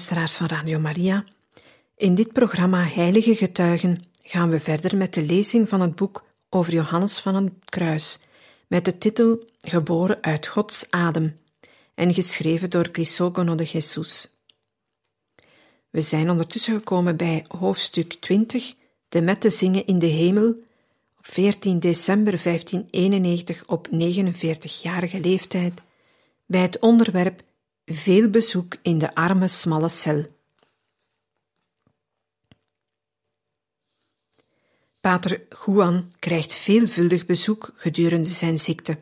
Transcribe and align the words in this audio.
Luisteraars 0.00 0.36
van 0.36 0.58
Radio 0.58 0.78
Maria, 0.78 1.24
in 1.96 2.14
dit 2.14 2.32
programma 2.32 2.84
Heilige 2.84 3.34
Getuigen 3.36 4.04
gaan 4.22 4.50
we 4.50 4.60
verder 4.60 4.96
met 4.96 5.14
de 5.14 5.22
lezing 5.22 5.68
van 5.68 5.80
het 5.80 5.94
boek 5.94 6.24
over 6.50 6.72
Johannes 6.72 7.18
van 7.18 7.34
het 7.34 7.52
Kruis, 7.64 8.18
met 8.66 8.84
de 8.84 8.98
titel 8.98 9.44
Geboren 9.58 10.22
uit 10.22 10.46
Gods 10.46 10.86
adem 10.90 11.38
en 11.94 12.14
geschreven 12.14 12.70
door 12.70 12.90
Crisogono 12.90 13.54
de 13.54 13.64
Jesus. 13.64 14.40
We 15.90 16.00
zijn 16.00 16.30
ondertussen 16.30 16.74
gekomen 16.74 17.16
bij 17.16 17.44
hoofdstuk 17.58 18.12
20, 18.12 18.74
de 19.08 19.22
Mette 19.22 19.50
zingen 19.50 19.86
in 19.86 19.98
de 19.98 20.06
hemel, 20.06 20.48
op 21.18 21.26
14 21.26 21.80
december 21.80 22.40
1591 22.42 23.66
op 23.66 23.88
49-jarige 23.88 25.20
leeftijd, 25.20 25.80
bij 26.46 26.60
het 26.60 26.78
onderwerp 26.78 27.42
veel 27.94 28.30
bezoek 28.30 28.76
in 28.82 28.98
de 28.98 29.14
arme 29.14 29.48
smalle 29.48 29.88
cel. 29.88 30.38
Pater 35.00 35.46
Juan 35.64 36.12
krijgt 36.18 36.54
veelvuldig 36.54 37.26
bezoek 37.26 37.72
gedurende 37.76 38.28
zijn 38.28 38.58
ziekte. 38.58 38.98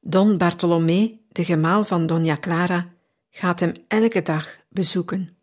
Don 0.00 0.36
Bartolomé, 0.38 1.18
de 1.28 1.44
gemaal 1.44 1.84
van 1.84 2.06
Dona 2.06 2.34
Clara, 2.34 2.92
gaat 3.30 3.60
hem 3.60 3.72
elke 3.88 4.22
dag 4.22 4.58
bezoeken. 4.68 5.36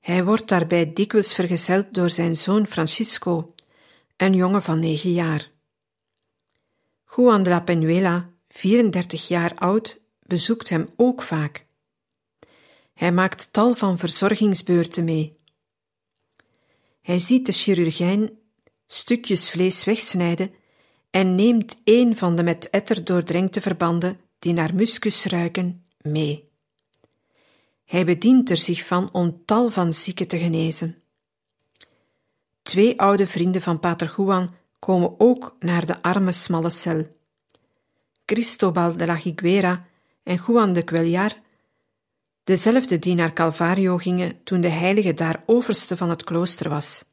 Hij 0.00 0.24
wordt 0.24 0.48
daarbij 0.48 0.92
dikwijls 0.92 1.34
vergezeld 1.34 1.94
door 1.94 2.10
zijn 2.10 2.36
zoon 2.36 2.66
Francisco, 2.66 3.54
een 4.16 4.34
jongen 4.34 4.62
van 4.62 4.78
negen 4.78 5.12
jaar. 5.12 5.50
Juan 7.16 7.42
de 7.42 7.50
la 7.50 7.60
Penuela, 7.60 8.30
34 8.48 9.28
jaar 9.28 9.54
oud, 9.54 10.00
bezoekt 10.26 10.68
hem 10.68 10.88
ook 10.96 11.22
vaak. 11.22 11.66
Hij 12.94 13.12
maakt 13.12 13.52
tal 13.52 13.74
van 13.74 13.98
verzorgingsbeurten 13.98 15.04
mee. 15.04 15.38
Hij 17.02 17.18
ziet 17.18 17.46
de 17.46 17.52
chirurgijn 17.52 18.30
stukjes 18.86 19.50
vlees 19.50 19.84
wegsnijden 19.84 20.54
en 21.10 21.34
neemt 21.34 21.80
een 21.84 22.16
van 22.16 22.36
de 22.36 22.42
met 22.42 22.70
etter 22.70 23.04
doordrenkte 23.04 23.60
verbanden 23.60 24.20
die 24.38 24.52
naar 24.52 24.74
muskus 24.74 25.24
ruiken 25.24 25.86
mee. 26.00 26.44
Hij 27.84 28.04
bedient 28.04 28.50
er 28.50 28.58
zich 28.58 28.86
van 28.86 29.12
om 29.12 29.42
tal 29.44 29.70
van 29.70 29.94
zieken 29.94 30.28
te 30.28 30.38
genezen. 30.38 31.02
Twee 32.62 33.00
oude 33.00 33.26
vrienden 33.26 33.62
van 33.62 33.80
Pater 33.80 34.14
Juan 34.16 34.54
komen 34.78 35.14
ook 35.20 35.56
naar 35.58 35.86
de 35.86 36.02
arme 36.02 36.32
smalle 36.32 36.70
cel. 36.70 37.06
Cristobal 38.24 38.96
de 38.96 39.06
la 39.06 39.16
Higuera 39.16 39.86
en 40.26 40.40
Juan 40.46 40.72
de 40.72 40.84
Cuellar, 40.84 41.32
dezelfde 42.44 42.98
die 42.98 43.14
naar 43.14 43.32
Calvario 43.32 43.96
gingen 43.96 44.42
toen 44.44 44.60
de 44.60 44.68
heilige 44.68 45.14
daar 45.14 45.42
overste 45.46 45.96
van 45.96 46.10
het 46.10 46.24
klooster 46.24 46.68
was. 46.68 47.04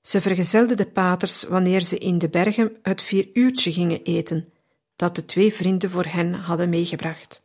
Ze 0.00 0.20
vergezelden 0.20 0.76
de 0.76 0.86
paters 0.86 1.42
wanneer 1.42 1.80
ze 1.80 1.98
in 1.98 2.18
de 2.18 2.28
bergen 2.28 2.76
het 2.82 3.02
vier 3.02 3.28
uurtje 3.32 3.72
gingen 3.72 4.02
eten, 4.02 4.48
dat 4.96 5.14
de 5.16 5.24
twee 5.24 5.52
vrienden 5.52 5.90
voor 5.90 6.04
hen 6.04 6.34
hadden 6.34 6.68
meegebracht. 6.68 7.42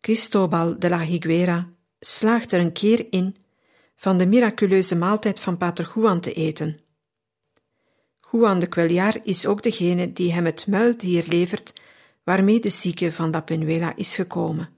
Cristobal 0.00 0.78
de 0.78 0.88
la 0.88 1.00
Higuera 1.00 1.68
slaagt 1.98 2.52
er 2.52 2.60
een 2.60 2.72
keer 2.72 3.06
in 3.10 3.36
van 3.96 4.18
de 4.18 4.26
miraculeuze 4.26 4.96
maaltijd 4.96 5.40
van 5.40 5.56
Pater 5.56 5.92
Juan 5.94 6.20
te 6.20 6.32
eten. 6.32 6.80
Juan 8.30 8.58
de 8.58 8.68
Cuellar 8.68 9.20
is 9.22 9.46
ook 9.46 9.62
degene 9.62 10.12
die 10.12 10.32
hem 10.32 10.44
het 10.44 10.66
muildier 10.66 11.24
levert 11.28 11.72
waarmee 12.30 12.60
de 12.60 12.70
zieke 12.70 13.12
van 13.12 13.30
La 13.30 13.40
Penuela 13.40 13.96
is 13.96 14.14
gekomen. 14.14 14.68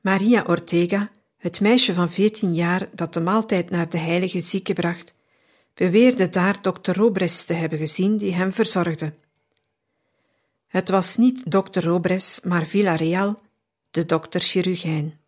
Maria 0.00 0.44
Ortega, 0.46 1.10
het 1.36 1.60
meisje 1.60 1.94
van 1.94 2.10
veertien 2.10 2.54
jaar 2.54 2.88
dat 2.94 3.14
de 3.14 3.20
maaltijd 3.20 3.70
naar 3.70 3.88
de 3.88 3.98
heilige 3.98 4.40
zieke 4.40 4.72
bracht, 4.72 5.14
beweerde 5.74 6.28
daar 6.28 6.62
dokter 6.62 6.96
Robres 6.96 7.44
te 7.44 7.52
hebben 7.52 7.78
gezien 7.78 8.16
die 8.16 8.34
hem 8.34 8.52
verzorgde. 8.52 9.12
Het 10.66 10.88
was 10.88 11.16
niet 11.16 11.50
dokter 11.50 11.84
Robres, 11.84 12.40
maar 12.40 12.66
Villarreal, 12.66 13.40
de 13.90 14.06
dokter-chirurgijn, 14.06 15.18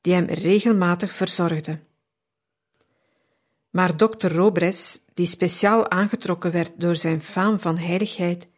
die 0.00 0.14
hem 0.14 0.26
regelmatig 0.26 1.12
verzorgde. 1.12 1.78
Maar 3.72 3.96
dokter 3.96 4.32
Robres, 4.32 5.00
die 5.14 5.26
speciaal 5.26 5.90
aangetrokken 5.90 6.52
werd 6.52 6.72
door 6.76 6.96
zijn 6.96 7.20
faam 7.20 7.58
van 7.58 7.78
heiligheid, 7.78 8.48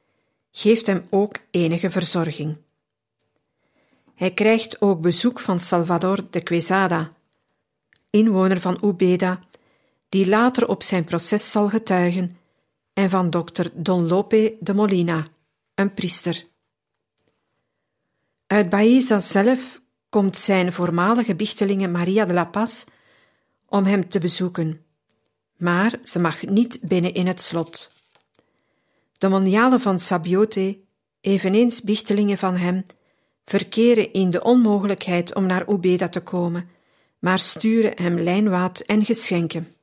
geeft 0.50 0.86
hem 0.86 1.06
ook 1.10 1.36
enige 1.50 1.90
verzorging. 1.90 2.56
Hij 4.14 4.30
krijgt 4.30 4.80
ook 4.80 5.00
bezoek 5.00 5.40
van 5.40 5.60
Salvador 5.60 6.18
de 6.30 6.42
Quesada, 6.42 7.12
inwoner 8.10 8.60
van 8.60 8.78
Ubeda, 8.84 9.40
die 10.08 10.28
later 10.28 10.68
op 10.68 10.82
zijn 10.82 11.04
proces 11.04 11.50
zal 11.50 11.68
getuigen, 11.68 12.38
en 12.92 13.10
van 13.10 13.30
dokter 13.30 13.70
Don 13.74 14.06
Lope 14.06 14.56
de 14.60 14.74
Molina, 14.74 15.26
een 15.74 15.94
priester. 15.94 16.46
Uit 18.46 18.68
Baeza 18.68 19.20
zelf 19.20 19.80
komt 20.08 20.38
zijn 20.38 20.72
voormalige 20.72 21.34
bichtelinge 21.34 21.88
Maria 21.88 22.24
de 22.24 22.32
la 22.32 22.44
Paz 22.44 22.84
om 23.66 23.84
hem 23.84 24.08
te 24.08 24.18
bezoeken 24.18 24.83
maar 25.64 25.98
ze 26.02 26.18
mag 26.20 26.42
niet 26.42 26.78
binnen 26.82 27.14
in 27.14 27.26
het 27.26 27.42
slot. 27.42 27.92
De 29.18 29.28
monialen 29.28 29.80
van 29.80 30.00
Sabiote, 30.00 30.78
eveneens 31.20 31.82
bichtelingen 31.82 32.38
van 32.38 32.56
hem, 32.56 32.86
verkeren 33.44 34.12
in 34.12 34.30
de 34.30 34.42
onmogelijkheid 34.42 35.34
om 35.34 35.46
naar 35.46 35.70
Ubeda 35.70 36.08
te 36.08 36.20
komen, 36.20 36.68
maar 37.18 37.38
sturen 37.38 37.92
hem 37.94 38.20
lijnwaad 38.20 38.80
en 38.80 39.04
geschenken. 39.04 39.74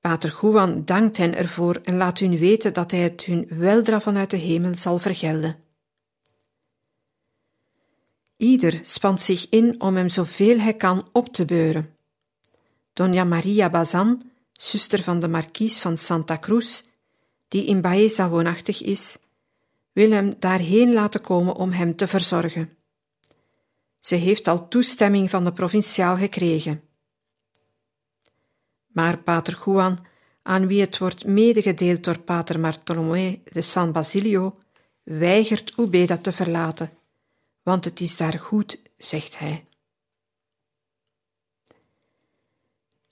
Pater 0.00 0.38
Juan 0.40 0.84
dankt 0.84 1.16
hen 1.16 1.36
ervoor 1.36 1.80
en 1.84 1.96
laat 1.96 2.18
hun 2.18 2.38
weten 2.38 2.72
dat 2.72 2.90
hij 2.90 3.00
het 3.00 3.24
hun 3.24 3.46
weldra 3.50 4.00
vanuit 4.00 4.30
de 4.30 4.36
hemel 4.36 4.76
zal 4.76 4.98
vergelden. 4.98 5.56
Ieder 8.36 8.78
spant 8.82 9.20
zich 9.20 9.48
in 9.48 9.80
om 9.80 9.96
hem 9.96 10.08
zoveel 10.08 10.58
hij 10.58 10.74
kan 10.74 11.08
op 11.12 11.32
te 11.32 11.44
beuren. 11.44 11.93
Doña 12.94 13.24
Maria 13.24 13.68
Bazan, 13.70 14.22
zuster 14.52 15.02
van 15.02 15.20
de 15.20 15.28
markies 15.28 15.78
van 15.78 15.96
Santa 15.98 16.38
Cruz, 16.38 16.82
die 17.48 17.64
in 17.64 17.80
Baeza 17.80 18.28
woonachtig 18.28 18.82
is, 18.82 19.18
wil 19.92 20.10
hem 20.10 20.34
daarheen 20.38 20.92
laten 20.92 21.20
komen 21.20 21.54
om 21.54 21.70
hem 21.72 21.96
te 21.96 22.06
verzorgen. 22.06 22.76
Ze 24.00 24.14
heeft 24.14 24.48
al 24.48 24.68
toestemming 24.68 25.30
van 25.30 25.44
de 25.44 25.52
provinciaal 25.52 26.16
gekregen. 26.16 26.82
Maar 28.86 29.18
pater 29.18 29.62
Juan, 29.64 30.06
aan 30.42 30.66
wie 30.66 30.80
het 30.80 30.98
wordt 30.98 31.24
medegedeeld 31.24 32.04
door 32.04 32.18
pater 32.18 32.60
Bartolomé 32.60 33.40
de 33.52 33.62
San 33.62 33.92
Basilio, 33.92 34.58
weigert 35.02 35.72
Ubeda 35.78 36.16
te 36.16 36.32
verlaten, 36.32 36.90
want 37.62 37.84
het 37.84 38.00
is 38.00 38.16
daar 38.16 38.38
goed, 38.38 38.82
zegt 38.96 39.38
hij. 39.38 39.64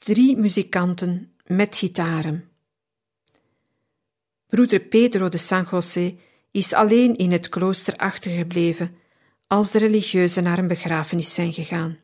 Drie 0.04 0.36
muzikanten 0.36 1.32
met 1.46 1.76
gitaren. 1.76 2.48
Broeder 4.48 4.80
Pedro 4.80 5.28
de 5.28 5.38
San 5.38 5.66
José 5.70 6.16
is 6.50 6.72
alleen 6.72 7.16
in 7.16 7.32
het 7.32 7.48
klooster 7.48 7.96
achtergebleven 7.96 8.94
als 9.46 9.70
de 9.70 9.78
religieuzen 9.78 10.42
naar 10.42 10.58
een 10.58 10.68
begrafenis 10.68 11.34
zijn 11.34 11.52
gegaan. 11.52 11.98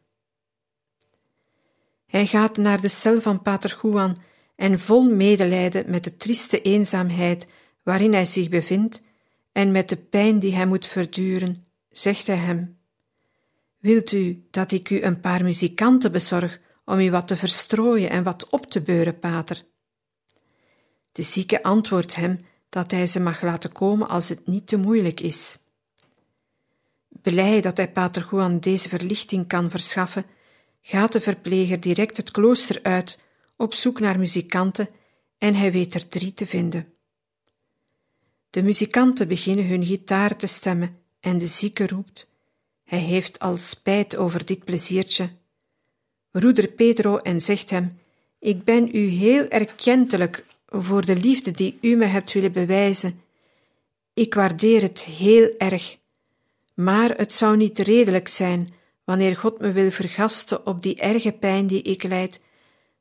Hij 2.06 2.26
gaat 2.26 2.56
naar 2.56 2.80
de 2.80 2.88
cel 2.88 3.20
van 3.20 3.42
Pater 3.42 3.78
Juan 3.82 4.16
en 4.56 4.80
vol 4.80 5.10
medelijden 5.14 5.90
met 5.90 6.04
de 6.04 6.16
trieste 6.16 6.62
eenzaamheid 6.62 7.46
waarin 7.82 8.12
hij 8.12 8.26
zich 8.26 8.48
bevindt 8.48 9.02
en 9.52 9.72
met 9.72 9.88
de 9.88 9.96
pijn 9.96 10.38
die 10.38 10.54
hij 10.54 10.66
moet 10.66 10.86
verduren, 10.86 11.62
zegt 11.90 12.26
hij 12.26 12.36
hem: 12.36 12.78
Wilt 13.78 14.12
u 14.12 14.46
dat 14.50 14.72
ik 14.72 14.90
u 14.90 15.02
een 15.02 15.20
paar 15.20 15.42
muzikanten 15.42 16.12
bezorg 16.12 16.60
om 16.88 16.98
u 16.98 17.10
wat 17.10 17.28
te 17.28 17.36
verstrooien 17.36 18.10
en 18.10 18.22
wat 18.22 18.48
op 18.48 18.66
te 18.66 18.80
beuren, 18.80 19.18
pater. 19.18 19.64
De 21.12 21.22
zieke 21.22 21.62
antwoordt 21.62 22.14
hem 22.14 22.38
dat 22.68 22.90
hij 22.90 23.06
ze 23.06 23.20
mag 23.20 23.42
laten 23.42 23.72
komen 23.72 24.08
als 24.08 24.28
het 24.28 24.46
niet 24.46 24.66
te 24.66 24.76
moeilijk 24.76 25.20
is. 25.20 25.58
Blij 27.08 27.60
dat 27.60 27.76
hij 27.76 27.92
pater 27.92 28.28
Juan 28.30 28.60
deze 28.60 28.88
verlichting 28.88 29.46
kan 29.46 29.70
verschaffen, 29.70 30.26
gaat 30.80 31.12
de 31.12 31.20
verpleger 31.20 31.80
direct 31.80 32.16
het 32.16 32.30
klooster 32.30 32.82
uit 32.82 33.20
op 33.56 33.74
zoek 33.74 34.00
naar 34.00 34.18
muzikanten 34.18 34.88
en 35.38 35.54
hij 35.54 35.72
weet 35.72 35.94
er 35.94 36.08
drie 36.08 36.34
te 36.34 36.46
vinden. 36.46 36.92
De 38.50 38.62
muzikanten 38.62 39.28
beginnen 39.28 39.66
hun 39.66 39.86
gitaar 39.86 40.36
te 40.36 40.46
stemmen 40.46 40.94
en 41.20 41.38
de 41.38 41.46
zieke 41.46 41.86
roept: 41.86 42.30
Hij 42.84 42.98
heeft 42.98 43.38
al 43.38 43.56
spijt 43.56 44.16
over 44.16 44.44
dit 44.44 44.64
pleziertje. 44.64 45.37
Broeder 46.38 46.68
Pedro 46.68 47.16
en 47.16 47.40
zegt 47.40 47.70
hem: 47.70 47.98
Ik 48.38 48.64
ben 48.64 48.88
u 48.92 49.06
heel 49.06 49.48
erkentelijk 49.48 50.44
voor 50.66 51.04
de 51.04 51.16
liefde 51.16 51.50
die 51.50 51.78
u 51.80 51.96
me 51.96 52.04
hebt 52.04 52.32
willen 52.32 52.52
bewijzen. 52.52 53.20
Ik 54.14 54.34
waardeer 54.34 54.82
het 54.82 55.04
heel 55.04 55.54
erg. 55.56 55.96
Maar 56.74 57.16
het 57.16 57.32
zou 57.32 57.56
niet 57.56 57.78
redelijk 57.78 58.28
zijn, 58.28 58.74
wanneer 59.04 59.36
God 59.36 59.60
me 59.60 59.72
wil 59.72 59.90
vergasten 59.90 60.66
op 60.66 60.82
die 60.82 61.00
erge 61.00 61.32
pijn 61.32 61.66
die 61.66 61.82
ik 61.82 62.02
lijd, 62.02 62.40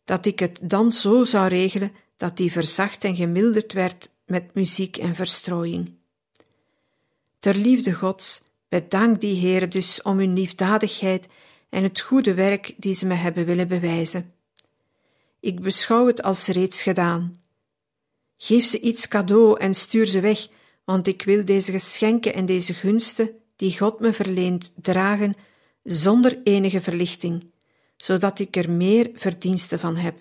dat 0.04 0.25
ik 0.25 0.40
het 0.40 0.60
dan 0.63 0.92
zo 0.92 1.24
zou 1.24 1.48
regelen 1.48 1.92
dat 2.16 2.38
die 2.38 2.51
verzacht 2.51 3.04
en 3.04 3.16
gemilderd 3.16 3.74
werd 3.74 4.10
met 4.25 4.54
muziek 4.54 4.98
en 4.98 5.16
verstrooiing. 5.16 5.94
Ter 7.40 7.56
liefde 7.56 7.94
Gods, 7.94 8.42
bedank 8.69 9.22
die 9.22 9.36
Heer 9.36 9.69
dus 9.69 10.01
om 10.01 10.18
hun 10.18 10.33
liefdadigheid 10.33 11.28
en 11.69 11.84
het 11.84 12.00
goede 12.00 12.34
werk 12.34 12.74
die 12.78 12.94
ze 12.94 13.06
me 13.06 13.14
hebben 13.14 13.46
willen 13.46 13.68
bewijzen. 13.68 14.34
Ik 15.40 15.62
beschouw 15.62 16.08
het 16.08 16.24
als 16.24 16.48
reeds 16.48 16.81
gedaan. 16.81 17.42
Geef 18.38 18.66
ze 18.66 18.80
iets 18.80 19.08
cadeau 19.08 19.60
en 19.60 19.74
stuur 19.74 20.06
ze 20.06 20.19
weg, 20.19 20.48
want 20.84 21.08
ik 21.08 21.22
wil 21.22 21.46
deze 21.46 21.72
geschenken 21.72 22.34
en 22.34 22.46
deze 22.46 22.74
gunsten 22.74 23.30
die 23.56 23.78
God 23.78 24.00
me 24.00 24.14
verleent 24.14 24.74
dragen 24.81 25.36
zonder 25.84 26.42
enige 26.44 26.81
verlichting, 26.81 27.52
zodat 27.96 28.40
ik 28.40 28.56
er 28.56 28.72
meer 28.72 29.10
verdiensten 29.14 29.80
van 29.80 29.96
heb. 29.96 30.18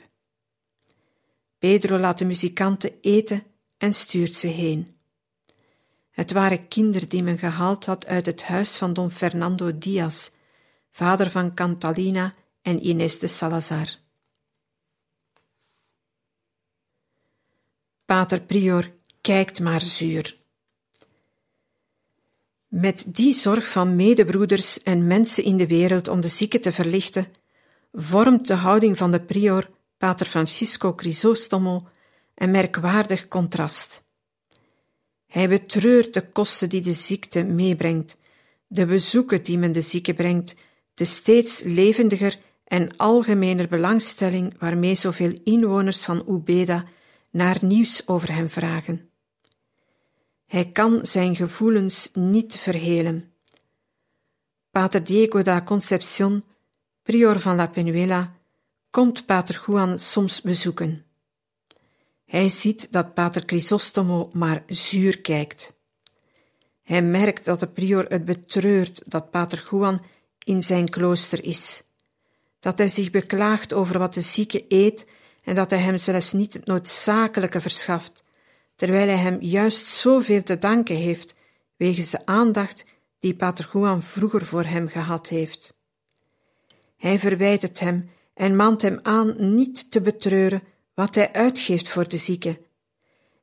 Pedro 1.59 1.99
laat 1.99 2.19
de 2.19 2.25
muzikanten 2.25 2.91
eten 3.01 3.43
en 3.77 3.95
stuurt 3.95 4.35
ze 4.35 4.47
heen. 4.47 4.97
Het 6.11 6.33
waren 6.33 6.69
kinderen 6.69 7.09
die 7.09 7.23
men 7.23 7.39
gehaald 7.39 7.87
had 7.87 8.07
uit 8.07 8.27
het 8.27 8.43
huis 8.43 8.77
van 8.77 8.93
Don 8.93 9.11
Fernando 9.11 9.79
Diaz, 9.79 10.31
vader 10.97 11.31
van 11.31 11.55
Cantalina 11.55 12.35
en 12.63 12.87
Inés 12.87 13.19
de 13.19 13.29
Salazar. 13.29 13.89
Pater 18.05 18.41
Prior 18.41 18.93
kijkt 19.21 19.61
maar 19.61 19.81
zuur. 19.81 20.37
Met 22.69 23.05
die 23.07 23.33
zorg 23.33 23.69
van 23.69 23.97
medebroeders 23.97 24.83
en 24.83 25.07
mensen 25.07 25.45
in 25.45 25.57
de 25.57 25.67
wereld 25.67 26.09
om 26.09 26.21
de 26.21 26.29
zieken 26.29 26.61
te 26.61 26.73
verlichten, 26.73 27.29
vormt 27.93 28.47
de 28.47 28.55
houding 28.55 28.97
van 28.97 29.11
de 29.11 29.21
prior, 29.21 29.71
Pater 29.99 30.27
Francisco 30.27 30.95
Crisostomo, 30.95 31.89
een 32.35 32.51
merkwaardig 32.51 33.29
contrast. 33.29 34.05
Hij 35.27 35.49
betreurt 35.49 36.15
de 36.15 36.29
kosten 36.29 36.69
die 36.69 36.81
de 36.81 36.93
ziekte 36.93 37.45
meebrengt, 37.45 38.17
de 38.67 38.87
bezoeken 38.87 39.43
die 39.43 39.59
men 39.59 39.73
de 39.73 39.81
zieke 39.81 40.15
brengt, 40.15 40.55
de 40.97 41.05
steeds 41.05 41.63
levendiger 41.63 42.39
en 42.65 42.97
algemener 42.97 43.69
belangstelling 43.69 44.59
waarmee 44.59 44.95
zoveel 44.95 45.33
inwoners 45.45 46.05
van 46.05 46.25
Ubeda 46.29 46.85
naar 47.31 47.59
nieuws 47.61 48.09
over 48.09 48.35
hem 48.35 48.49
vragen. 48.49 49.11
Hij 50.47 50.71
kan 50.71 51.07
zijn 51.07 51.37
gevoelens 51.37 52.11
niet 52.13 52.57
verhelen. 52.57 53.33
Pater 54.71 55.05
Diego 55.05 55.43
da 55.43 55.63
Concepción, 55.63 56.45
prior 57.03 57.41
van 57.41 57.57
La 57.57 57.67
Penuela, 57.67 58.33
komt 58.91 59.27
Pater 59.27 59.63
Juan 59.67 59.99
soms 59.99 60.41
bezoeken. 60.41 61.05
Hij 62.25 62.49
ziet 62.49 62.93
dat 62.93 63.15
Pater 63.15 63.43
Chrysostomo 63.47 64.31
maar 64.33 64.63
zuur 64.67 65.21
kijkt. 65.21 65.75
Hij 66.83 67.03
merkt 67.03 67.45
dat 67.45 67.61
de 67.61 67.67
prior 67.67 68.05
het 68.09 68.25
betreurt 68.25 69.03
dat 69.07 69.31
Pater 69.31 69.69
Juan 69.71 70.01
in 70.47 70.63
zijn 70.63 70.89
klooster 70.89 71.45
is, 71.45 71.83
dat 72.61 72.79
hij 72.79 72.89
zich 72.89 73.11
beklaagt 73.11 73.73
over 73.73 73.99
wat 73.99 74.15
de 74.15 74.21
zieke 74.21 74.65
eet 74.69 75.07
en 75.45 75.55
dat 75.55 75.71
hij 75.71 75.79
hem 75.79 75.99
zelfs 75.99 76.33
niet 76.33 76.53
het 76.53 76.67
noodzakelijke 76.67 77.61
verschaft, 77.61 78.23
terwijl 78.77 79.07
hij 79.07 79.17
hem 79.17 79.39
juist 79.41 79.87
zoveel 79.87 80.43
te 80.43 80.59
danken 80.59 80.97
heeft 80.97 81.35
wegens 81.77 82.11
de 82.11 82.27
aandacht 82.27 82.85
die 83.19 83.35
Pater 83.35 83.71
Juan 83.73 84.03
vroeger 84.03 84.45
voor 84.45 84.65
hem 84.65 84.89
gehad 84.89 85.29
heeft. 85.29 85.77
Hij 86.97 87.19
verwijt 87.19 87.63
het 87.63 87.81
hem 87.81 88.11
en 88.35 88.57
maant 88.57 88.83
hem 88.83 88.99
aan 89.03 89.55
niet 89.55 89.91
te 89.91 90.01
betreuren 90.01 90.63
wat 90.95 91.15
hij 91.15 91.33
uitgeeft 91.33 91.89
voor 91.89 92.09
de 92.09 92.19
zieke, 92.19 92.61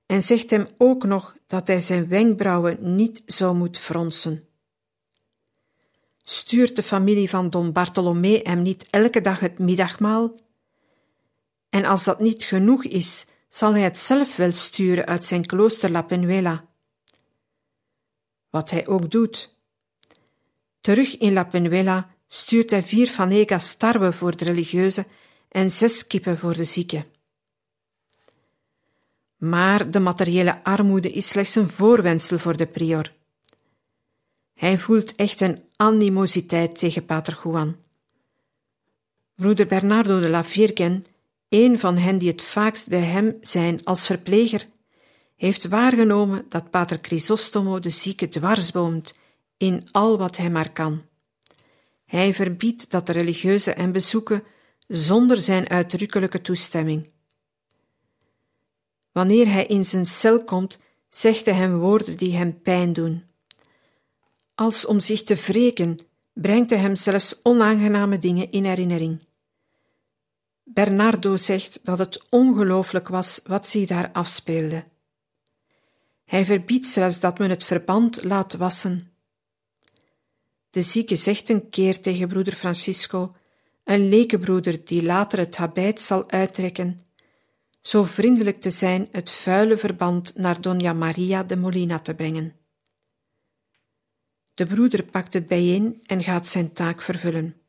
en 0.06 0.24
zegt 0.24 0.50
hem 0.50 0.68
ook 0.78 1.04
nog 1.04 1.36
dat 1.48 1.68
hij 1.68 1.80
zijn 1.80 2.08
wenkbrauwen 2.08 2.96
niet 2.96 3.22
zou 3.26 3.56
moeten 3.56 3.82
fronsen. 3.82 4.48
Stuurt 6.24 6.76
de 6.76 6.84
familie 6.84 7.30
van 7.30 7.50
Don 7.50 7.72
Bartolomé 7.72 8.40
hem 8.44 8.62
niet 8.62 8.88
elke 8.90 9.22
dag 9.22 9.40
het 9.40 9.60
middagmaal? 9.60 10.36
En 11.70 11.86
als 11.86 12.04
dat 12.04 12.20
niet 12.20 12.44
genoeg 12.44 12.84
is, 12.84 13.26
zal 13.50 13.72
hij 13.72 13.82
het 13.82 13.98
zelf 13.98 14.36
wel 14.36 14.52
sturen 14.52 15.06
uit 15.06 15.26
zijn 15.26 15.46
klooster 15.46 15.92
La 15.92 16.02
Penuela. 16.02 16.66
Wat 18.50 18.70
hij 18.70 18.88
ook 18.88 19.12
doet. 19.12 19.56
Terug 20.82 21.18
in 21.18 21.34
La 21.34 21.44
Penuela 21.44 22.16
stuurt 22.28 22.70
hij 22.70 22.84
vier 22.84 23.08
fanegas 23.08 23.76
tarwe 23.76 24.12
voor 24.12 24.38
de 24.38 24.46
religieuze 24.46 25.06
en 25.50 25.72
zes 25.72 26.08
kippen 26.08 26.38
voor 26.38 26.54
de 26.54 26.64
zieke. 26.64 27.06
Maar 29.38 29.92
de 29.92 30.00
materiële 30.00 30.64
armoede 30.64 31.12
is 31.12 31.28
slechts 31.28 31.56
een 31.56 31.70
voorwendsel 31.70 32.40
voor 32.40 32.58
de 32.58 32.68
prior. 32.68 33.14
Hij 34.54 34.78
voelt 34.78 35.16
echt 35.16 35.42
een 35.42 35.64
animositeit 35.84 36.78
tegen 36.78 37.06
Pater 37.06 37.40
Juan. 37.44 37.76
Broeder 39.36 39.68
Bernardo 39.68 40.20
de 40.20 40.30
la 40.30 40.44
Virgen, 40.44 41.06
een 41.50 41.80
van 41.80 41.98
hen 41.98 42.18
die 42.18 42.30
het 42.30 42.42
vaakst 42.42 42.88
bij 42.88 43.02
hem 43.02 43.38
zijn 43.42 43.84
als 43.84 44.06
verpleger, 44.06 44.68
heeft 45.36 45.68
waargenomen 45.68 46.46
dat 46.50 46.70
Pater 46.70 47.00
Chrysostomo 47.02 47.80
de 47.80 47.90
zieke 47.90 48.28
dwarsboomt 48.28 49.16
in 49.58 49.84
al 49.92 50.18
wat 50.18 50.38
hij 50.38 50.50
maar 50.50 50.72
kan. 50.72 51.02
Hij 52.06 52.34
verbiedt 52.34 52.92
dat 52.92 53.06
de 53.06 53.12
religieuze 53.12 53.72
hem 53.72 53.92
bezoeken 53.92 54.44
zonder 54.88 55.38
zijn 55.38 55.70
uitdrukkelijke 55.70 56.42
toestemming. 56.42 57.12
Wanneer 59.12 59.48
hij 59.52 59.66
in 59.66 59.86
zijn 59.86 60.06
cel 60.06 60.44
komt, 60.44 60.80
zegt 61.10 61.46
hij 61.46 61.56
hem 61.56 61.78
woorden 61.78 62.18
die 62.18 62.36
hem 62.36 62.62
pijn 62.62 62.94
doen. 62.94 63.33
Als 64.56 64.86
om 64.86 65.00
zich 65.00 65.24
te 65.24 65.36
wreken, 65.36 66.00
brengt 66.34 66.70
hij 66.70 66.80
hem 66.80 66.96
zelfs 66.96 67.40
onaangename 67.44 68.20
dingen 68.20 68.52
in 68.52 68.66
herinnering. 68.66 69.20
Bernardo 70.64 71.38
zegt 71.38 71.80
dat 71.86 72.00
het 72.00 72.30
ongelooflijk 72.30 73.08
was 73.08 73.40
wat 73.44 73.68
zich 73.68 73.88
daar 73.88 74.10
afspeelde. 74.12 74.84
Hij 76.26 76.46
verbiedt 76.46 76.88
zelfs 76.88 77.20
dat 77.20 77.38
men 77.38 77.50
het 77.50 77.64
verband 77.64 78.24
laat 78.24 78.54
wassen. 78.54 79.12
De 80.70 80.82
zieke 80.82 81.16
zegt 81.16 81.50
een 81.50 81.70
keer 81.70 82.02
tegen 82.02 82.28
broeder 82.28 82.54
Francisco, 82.54 83.36
een 83.84 84.10
lekenbroeder 84.10 84.86
die 84.86 85.04
later 85.04 85.40
het 85.40 85.56
habit 85.56 86.02
zal 86.02 86.30
uittrekken, 86.30 87.02
zo 87.82 88.04
vriendelijk 88.04 88.62
te 88.62 88.70
zijn 88.70 89.08
het 89.12 89.30
vuile 89.30 89.78
verband 89.78 90.36
naar 90.36 90.62
Dona 90.62 90.94
Maria 90.94 91.44
de 91.44 91.58
Molina 91.58 92.00
te 92.00 92.14
brengen. 92.14 92.63
De 94.54 94.66
broeder 94.66 95.04
pakt 95.04 95.34
het 95.34 95.48
bijeen 95.48 96.00
en 96.06 96.24
gaat 96.24 96.48
zijn 96.48 96.74
taak 96.74 97.02
vervullen. 97.02 97.62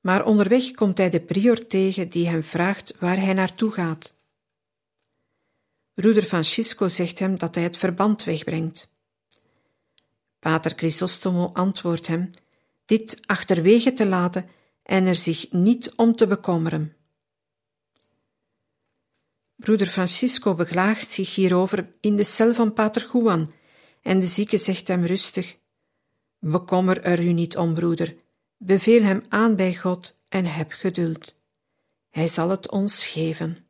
Maar 0.00 0.24
onderweg 0.24 0.70
komt 0.70 0.98
hij 0.98 1.10
de 1.10 1.20
prior 1.20 1.66
tegen 1.66 2.08
die 2.08 2.28
hem 2.28 2.42
vraagt 2.42 2.98
waar 2.98 3.20
hij 3.20 3.32
naartoe 3.32 3.70
gaat. 3.70 4.16
Broeder 5.94 6.22
Francisco 6.22 6.88
zegt 6.88 7.18
hem 7.18 7.38
dat 7.38 7.54
hij 7.54 7.64
het 7.64 7.76
verband 7.76 8.24
wegbrengt. 8.24 8.90
Pater 10.38 10.72
Chrysostomo 10.76 11.50
antwoordt 11.52 12.06
hem 12.06 12.30
dit 12.84 13.26
achterwege 13.26 13.92
te 13.92 14.06
laten 14.06 14.48
en 14.82 15.06
er 15.06 15.16
zich 15.16 15.52
niet 15.52 15.92
om 15.96 16.16
te 16.16 16.26
bekommeren. 16.26 16.96
Broeder 19.56 19.86
Francisco 19.86 20.54
beklaagt 20.54 21.10
zich 21.10 21.34
hierover 21.34 21.92
in 22.00 22.16
de 22.16 22.24
cel 22.24 22.54
van 22.54 22.72
Pater 22.72 23.10
Juan, 23.12 23.52
en 24.08 24.20
de 24.20 24.26
zieke 24.26 24.56
zegt 24.56 24.88
hem 24.88 25.04
rustig: 25.04 25.58
Bekommer 26.38 27.02
er 27.02 27.20
u 27.20 27.32
niet 27.32 27.56
om, 27.56 27.74
broeder, 27.74 28.16
beveel 28.56 29.02
hem 29.02 29.24
aan 29.28 29.56
bij 29.56 29.74
God 29.74 30.20
en 30.28 30.44
heb 30.44 30.72
geduld. 30.72 31.36
Hij 32.10 32.28
zal 32.28 32.48
het 32.48 32.70
ons 32.70 33.06
geven. 33.06 33.66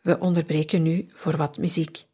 We 0.00 0.18
onderbreken 0.18 0.82
nu 0.82 1.06
voor 1.08 1.36
wat 1.36 1.58
muziek. 1.58 2.04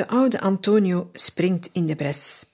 De 0.00 0.06
oude 0.06 0.40
Antonio 0.40 1.10
springt 1.12 1.68
in 1.72 1.86
de 1.86 1.96
bres. 1.96 2.44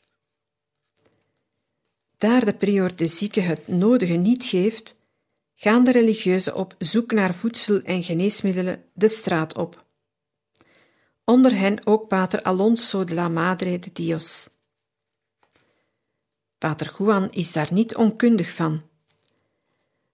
Daar 2.18 2.44
de 2.44 2.54
prior 2.54 2.96
de 2.96 3.06
zieke 3.06 3.40
het 3.40 3.68
nodige 3.68 4.12
niet 4.12 4.44
geeft, 4.44 4.96
gaan 5.54 5.84
de 5.84 5.92
religieuzen 5.92 6.54
op 6.54 6.74
zoek 6.78 7.12
naar 7.12 7.34
voedsel 7.34 7.80
en 7.82 8.02
geneesmiddelen 8.02 8.84
de 8.92 9.08
straat 9.08 9.56
op. 9.56 9.84
Onder 11.24 11.58
hen 11.58 11.86
ook 11.86 12.08
pater 12.08 12.42
Alonso 12.42 13.04
de 13.04 13.14
la 13.14 13.28
Madre 13.28 13.78
de 13.78 13.90
Dios. 13.92 14.48
Pater 16.58 16.94
Juan 16.98 17.30
is 17.30 17.52
daar 17.52 17.72
niet 17.72 17.96
onkundig 17.96 18.50
van. 18.50 18.82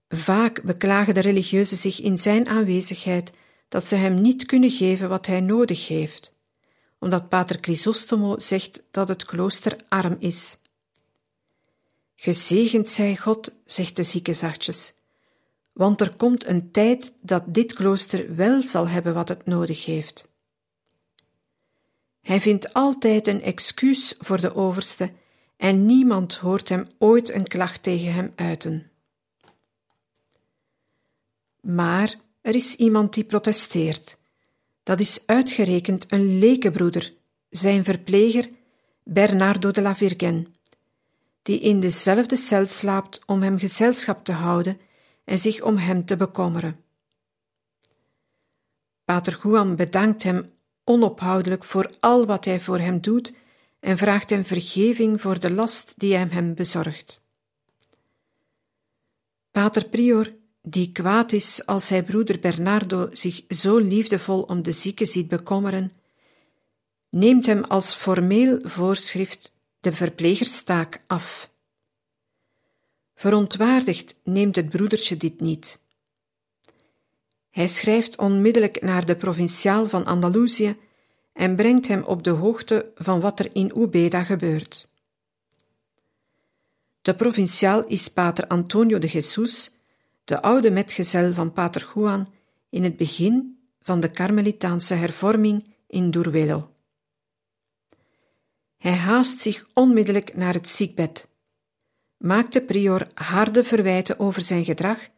Vaak 0.08 0.62
beklagen 0.62 1.14
de 1.14 1.20
religieuzen 1.20 1.76
zich 1.76 2.00
in 2.00 2.18
zijn 2.18 2.48
aanwezigheid 2.48 3.30
dat 3.68 3.84
ze 3.84 3.96
hem 3.96 4.20
niet 4.20 4.46
kunnen 4.46 4.70
geven 4.70 5.08
wat 5.08 5.26
hij 5.26 5.40
nodig 5.40 5.88
heeft 5.88 6.40
omdat 7.02 7.28
pater 7.28 7.58
Chrysostomo 7.60 8.38
zegt 8.38 8.82
dat 8.90 9.08
het 9.08 9.24
klooster 9.24 9.76
arm 9.88 10.16
is. 10.18 10.56
Gezegend 12.14 12.88
zij 12.88 13.16
God, 13.16 13.54
zegt 13.64 13.96
de 13.96 14.02
zieke 14.02 14.32
zachtjes, 14.32 14.94
want 15.72 16.00
er 16.00 16.16
komt 16.16 16.46
een 16.46 16.70
tijd 16.70 17.14
dat 17.20 17.42
dit 17.46 17.72
klooster 17.72 18.34
wel 18.36 18.62
zal 18.62 18.88
hebben 18.88 19.14
wat 19.14 19.28
het 19.28 19.46
nodig 19.46 19.84
heeft. 19.84 20.30
Hij 22.20 22.40
vindt 22.40 22.72
altijd 22.72 23.26
een 23.26 23.42
excuus 23.42 24.14
voor 24.18 24.40
de 24.40 24.54
overste 24.54 25.12
en 25.56 25.86
niemand 25.86 26.34
hoort 26.36 26.68
hem 26.68 26.86
ooit 26.98 27.30
een 27.30 27.46
klacht 27.46 27.82
tegen 27.82 28.12
hem 28.12 28.32
uiten. 28.36 28.90
Maar 31.60 32.16
er 32.40 32.54
is 32.54 32.76
iemand 32.76 33.14
die 33.14 33.24
protesteert 33.24 34.20
dat 34.82 35.00
is 35.00 35.26
uitgerekend 35.26 36.12
een 36.12 36.38
lekenbroeder, 36.38 37.14
zijn 37.48 37.84
verpleger 37.84 38.50
Bernardo 39.02 39.70
de 39.70 39.82
la 39.82 39.96
Virgen, 39.96 40.54
die 41.42 41.60
in 41.60 41.80
dezelfde 41.80 42.36
cel 42.36 42.66
slaapt 42.66 43.20
om 43.26 43.42
hem 43.42 43.58
gezelschap 43.58 44.24
te 44.24 44.32
houden 44.32 44.80
en 45.24 45.38
zich 45.38 45.62
om 45.62 45.76
hem 45.76 46.04
te 46.04 46.16
bekommeren. 46.16 46.80
Pater 49.04 49.38
Juan 49.42 49.76
bedankt 49.76 50.22
hem 50.22 50.52
onophoudelijk 50.84 51.64
voor 51.64 51.90
al 52.00 52.26
wat 52.26 52.44
hij 52.44 52.60
voor 52.60 52.78
hem 52.78 53.00
doet 53.00 53.34
en 53.80 53.96
vraagt 53.96 54.30
hem 54.30 54.44
vergeving 54.44 55.20
voor 55.20 55.40
de 55.40 55.50
last 55.50 55.94
die 55.96 56.14
hij 56.14 56.26
hem 56.30 56.54
bezorgt. 56.54 57.24
Pater 59.50 59.88
Prior 59.88 60.34
die 60.62 60.92
kwaad 60.92 61.32
is 61.32 61.66
als 61.66 61.88
hij 61.88 62.02
broeder 62.02 62.40
Bernardo 62.40 63.08
zich 63.12 63.44
zo 63.48 63.78
liefdevol 63.78 64.42
om 64.42 64.62
de 64.62 64.72
zieke 64.72 65.06
ziet 65.06 65.28
bekommeren, 65.28 65.92
neemt 67.08 67.46
hem 67.46 67.64
als 67.64 67.94
formeel 67.94 68.60
voorschrift 68.62 69.54
de 69.80 69.92
verplegerstaak 69.92 71.02
af. 71.06 71.50
Verontwaardigd 73.14 74.16
neemt 74.24 74.56
het 74.56 74.68
broedertje 74.68 75.16
dit 75.16 75.40
niet. 75.40 75.80
Hij 77.50 77.66
schrijft 77.66 78.18
onmiddellijk 78.18 78.82
naar 78.82 79.06
de 79.06 79.16
provinciaal 79.16 79.86
van 79.86 80.04
Andalusië 80.04 80.76
en 81.32 81.56
brengt 81.56 81.88
hem 81.88 82.02
op 82.02 82.22
de 82.22 82.30
hoogte 82.30 82.92
van 82.94 83.20
wat 83.20 83.38
er 83.38 83.50
in 83.52 83.72
Ubeda 83.78 84.24
gebeurt. 84.24 84.90
De 87.02 87.14
provinciaal 87.14 87.84
is 87.84 88.08
pater 88.08 88.46
Antonio 88.46 88.98
de 88.98 89.06
Jesus, 89.06 89.81
de 90.24 90.42
oude 90.42 90.70
metgezel 90.70 91.32
van 91.32 91.52
Pater 91.52 91.90
Juan 91.94 92.26
in 92.70 92.84
het 92.84 92.96
begin 92.96 93.58
van 93.80 94.00
de 94.00 94.10
Karmelitaanse 94.10 94.94
hervorming 94.94 95.74
in 95.86 96.10
Duruelo. 96.10 96.70
Hij 98.78 98.92
haast 98.92 99.40
zich 99.40 99.68
onmiddellijk 99.74 100.36
naar 100.36 100.54
het 100.54 100.68
ziekbed, 100.68 101.28
maakt 102.16 102.52
de 102.52 102.62
prior 102.62 103.06
harde 103.14 103.64
verwijten 103.64 104.18
over 104.18 104.42
zijn 104.42 104.64
gedrag, 104.64 105.08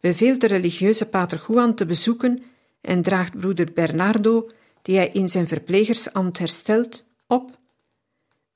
beveelt 0.00 0.40
de 0.40 0.46
religieuze 0.46 1.08
pater 1.08 1.44
Juan 1.48 1.74
te 1.74 1.86
bezoeken 1.86 2.42
en 2.80 3.02
draagt 3.02 3.38
broeder 3.38 3.72
Bernardo, 3.72 4.50
die 4.82 4.96
hij 4.96 5.08
in 5.08 5.28
zijn 5.28 5.48
verplegersambt 5.48 6.38
herstelt, 6.38 7.06
op 7.26 7.58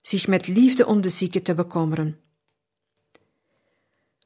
zich 0.01 0.27
met 0.27 0.47
liefde 0.47 0.87
om 0.87 1.01
de 1.01 1.09
zieke 1.09 1.43
te 1.43 1.55
bekommeren. 1.55 2.24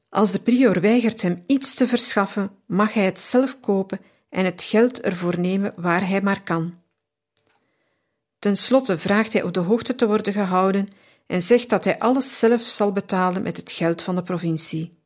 Als 0.09 0.33
de 0.33 0.41
prior 0.41 0.81
weigert 0.81 1.23
hem 1.23 1.43
iets 1.47 1.75
te 1.75 1.87
verschaffen, 1.87 2.51
mag 2.67 2.93
hij 2.93 3.05
het 3.05 3.21
zelf 3.21 3.61
kopen 3.61 4.01
en 4.29 4.45
het 4.45 4.63
geld 4.63 5.01
ervoor 5.01 5.39
nemen 5.39 5.73
waar 5.77 6.09
hij 6.09 6.21
maar 6.21 6.43
kan. 6.43 6.79
Ten 8.39 8.57
slotte 8.57 8.99
vraagt 8.99 9.33
hij 9.33 9.43
op 9.43 9.55
de 9.55 9.61
hoogte 9.61 9.95
te 9.95 10.07
worden 10.07 10.33
gehouden 10.33 10.87
en 11.27 11.43
zegt 11.43 11.69
dat 11.69 11.85
hij 11.85 11.99
alles 11.99 12.39
zelf 12.39 12.63
zal 12.63 12.93
betalen 12.93 13.43
met 13.43 13.57
het 13.57 13.73
geld 13.73 14.03
van 14.03 14.15
de 14.15 14.23
provincie. 14.23 14.97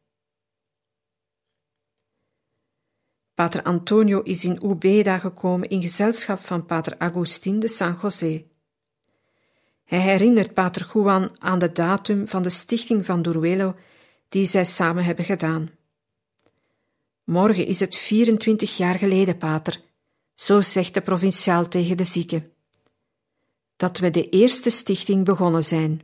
Pater 3.35 3.63
Antonio 3.63 4.21
is 4.21 4.45
in 4.45 4.59
Ubeda 4.65 5.19
gekomen 5.19 5.69
in 5.69 5.83
gezelschap 5.83 6.41
van 6.41 6.65
Pater 6.65 6.99
Agustin 6.99 7.61
de 7.61 7.69
San 7.69 7.99
José. 8.03 8.45
Hij 9.85 9.99
herinnert 9.99 10.55
Pater 10.55 10.91
Juan 10.93 11.31
aan 11.39 11.59
de 11.59 11.73
datum 11.73 12.29
van 12.29 12.43
de 12.43 12.51
stichting 12.51 13.07
van 13.07 13.23
Duruelo 13.23 13.75
die 14.33 14.47
zij 14.47 14.65
samen 14.65 15.05
hebben 15.05 15.25
gedaan. 15.25 15.71
Morgen 17.25 17.67
is 17.67 17.81
het 17.81 17.97
24 17.97 18.77
jaar 18.77 18.99
geleden, 18.99 19.37
Pater, 19.37 19.81
zo 20.35 20.61
zegt 20.61 20.95
de 20.95 21.01
provinciaal 21.01 21.69
tegen 21.69 21.97
de 21.97 22.05
zieken, 22.05 22.53
dat 23.77 23.99
we 23.99 24.11
de 24.11 24.29
eerste 24.29 24.71
stichting 24.71 25.25
begonnen 25.25 25.65
zijn. 25.65 26.03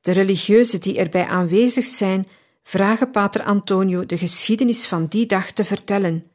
De 0.00 0.12
religieuzen 0.12 0.80
die 0.80 0.98
erbij 0.98 1.26
aanwezig 1.26 1.84
zijn, 1.84 2.28
vragen 2.62 3.10
Pater 3.10 3.42
Antonio 3.42 4.06
de 4.06 4.18
geschiedenis 4.18 4.86
van 4.86 5.06
die 5.06 5.26
dag 5.26 5.52
te 5.52 5.64
vertellen, 5.64 6.30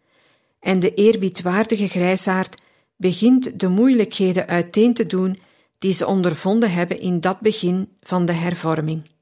en 0.59 0.79
de 0.79 0.93
eerbiedwaardige 0.93 1.87
grijsaard 1.87 2.61
begint 2.95 3.59
de 3.59 3.67
moeilijkheden 3.67 4.47
uiteen 4.47 4.93
te 4.93 5.05
doen 5.05 5.39
die 5.77 5.93
ze 5.93 6.05
ondervonden 6.05 6.71
hebben 6.71 6.99
in 6.99 7.19
dat 7.19 7.39
begin 7.39 7.89
van 7.99 8.25
de 8.25 8.33
hervorming. 8.33 9.12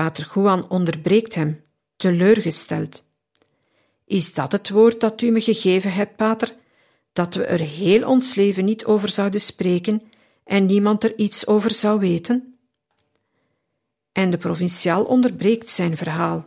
Pater 0.00 0.30
Juan 0.34 0.68
onderbreekt 0.68 1.34
hem, 1.34 1.64
teleurgesteld. 1.96 3.04
Is 4.04 4.34
dat 4.34 4.52
het 4.52 4.70
woord 4.70 5.00
dat 5.00 5.22
u 5.22 5.30
me 5.30 5.40
gegeven 5.40 5.92
hebt, 5.92 6.16
pater, 6.16 6.56
dat 7.12 7.34
we 7.34 7.44
er 7.44 7.60
heel 7.60 8.08
ons 8.08 8.34
leven 8.34 8.64
niet 8.64 8.84
over 8.84 9.08
zouden 9.08 9.40
spreken 9.40 10.02
en 10.44 10.66
niemand 10.66 11.04
er 11.04 11.18
iets 11.18 11.46
over 11.46 11.70
zou 11.70 12.00
weten? 12.00 12.58
En 14.12 14.30
de 14.30 14.36
provinciaal 14.36 15.04
onderbreekt 15.04 15.70
zijn 15.70 15.96
verhaal. 15.96 16.44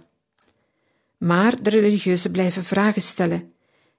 Maar 1.17 1.63
de 1.63 1.69
religieuzen 1.69 2.31
blijven 2.31 2.63
vragen 2.63 3.01
stellen, 3.01 3.51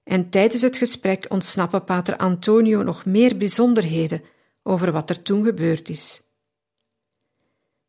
en 0.04 0.30
tijdens 0.30 0.62
het 0.62 0.76
gesprek 0.76 1.26
ontsnappen 1.28 1.84
pater 1.84 2.16
Antonio 2.16 2.82
nog 2.82 3.04
meer 3.04 3.37
bijzonderheden 3.37 4.23
over 4.62 4.92
wat 4.92 5.11
er 5.11 5.23
toen 5.23 5.44
gebeurd 5.44 5.88
is. 5.88 6.23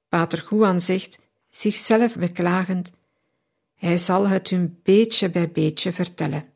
Pater 0.09 0.47
Juan 0.49 0.81
zegt, 0.81 1.23
zichzelf 1.55 2.17
beklagend, 2.17 2.91
hij 3.75 3.97
zal 3.97 4.27
het 4.27 4.49
hun 4.49 4.79
beetje 4.83 5.29
bij 5.29 5.51
beetje 5.51 5.93
vertellen. 5.93 6.53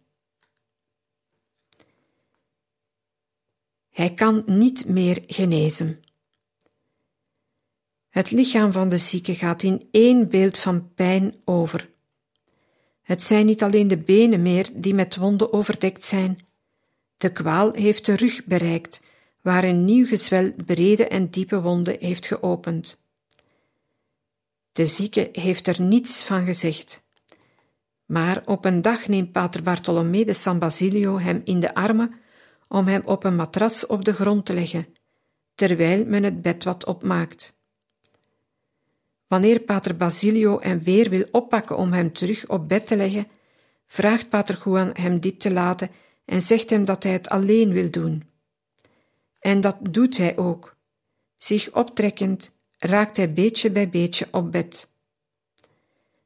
Hij 3.89 4.13
kan 4.13 4.43
niet 4.45 4.85
meer 4.85 5.23
genezen. 5.27 6.03
Het 8.09 8.31
lichaam 8.31 8.71
van 8.71 8.89
de 8.89 8.97
zieke 8.97 9.35
gaat 9.35 9.63
in 9.63 9.87
één 9.91 10.29
beeld 10.29 10.57
van 10.57 10.93
pijn 10.93 11.35
over. 11.43 11.89
Het 13.01 13.23
zijn 13.23 13.45
niet 13.45 13.63
alleen 13.63 13.87
de 13.87 13.97
benen 13.97 14.41
meer 14.41 14.69
die 14.73 14.93
met 14.93 15.15
wonden 15.15 15.53
overdekt 15.53 16.03
zijn. 16.03 16.37
De 17.17 17.31
kwaal 17.31 17.73
heeft 17.73 18.05
de 18.05 18.15
rug 18.15 18.45
bereikt, 18.45 19.01
waar 19.41 19.63
een 19.63 19.85
nieuw 19.85 20.05
gezwel 20.05 20.51
brede 20.65 21.07
en 21.07 21.29
diepe 21.29 21.61
wonden 21.61 21.97
heeft 21.99 22.25
geopend. 22.25 22.98
De 24.71 24.85
zieke 24.85 25.29
heeft 25.31 25.67
er 25.67 25.81
niets 25.81 26.23
van 26.23 26.45
gezegd. 26.45 27.03
Maar 28.05 28.41
op 28.45 28.65
een 28.65 28.81
dag 28.81 29.07
neemt 29.07 29.31
pater 29.31 29.63
Bartolomé 29.63 30.23
de 30.23 30.33
San 30.33 30.59
Basilio 30.59 31.19
hem 31.19 31.41
in 31.43 31.59
de 31.59 31.73
armen 31.73 32.15
om 32.67 32.87
hem 32.87 33.01
op 33.05 33.23
een 33.23 33.35
matras 33.35 33.85
op 33.85 34.05
de 34.05 34.13
grond 34.13 34.45
te 34.45 34.53
leggen, 34.53 34.87
terwijl 35.55 36.05
men 36.05 36.23
het 36.23 36.41
bed 36.41 36.63
wat 36.63 36.85
opmaakt. 36.85 37.57
Wanneer 39.27 39.59
pater 39.59 39.97
Basilio 39.97 40.59
hem 40.61 40.83
weer 40.83 41.09
wil 41.09 41.27
oppakken 41.31 41.77
om 41.77 41.93
hem 41.93 42.13
terug 42.13 42.47
op 42.47 42.67
bed 42.67 42.87
te 42.87 42.95
leggen, 42.95 43.27
vraagt 43.85 44.29
pater 44.29 44.61
Juan 44.65 44.89
hem 44.93 45.19
dit 45.19 45.39
te 45.39 45.51
laten 45.51 45.89
en 46.25 46.41
zegt 46.41 46.69
hem 46.69 46.85
dat 46.85 47.03
hij 47.03 47.11
het 47.11 47.29
alleen 47.29 47.71
wil 47.71 47.89
doen. 47.89 48.23
En 49.39 49.61
dat 49.61 49.77
doet 49.81 50.17
hij 50.17 50.37
ook. 50.37 50.75
Zich 51.37 51.73
optrekkend 51.73 52.51
raakt 52.79 53.17
hij 53.17 53.33
beetje 53.33 53.71
bij 53.71 53.89
beetje 53.89 54.27
op 54.31 54.51
bed. 54.51 54.89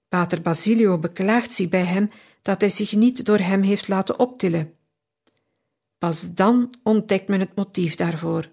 Pater 0.07 0.41
Basilio 0.41 0.99
beklaagt 0.99 1.53
zich 1.53 1.69
bij 1.69 1.83
hem 1.83 2.09
dat 2.41 2.61
hij 2.61 2.69
zich 2.69 2.93
niet 2.93 3.25
door 3.25 3.39
hem 3.39 3.61
heeft 3.61 3.87
laten 3.87 4.19
optillen. 4.19 4.75
Pas 5.97 6.33
dan 6.33 6.73
ontdekt 6.83 7.27
men 7.27 7.39
het 7.39 7.55
motief 7.55 7.95
daarvoor. 7.95 8.51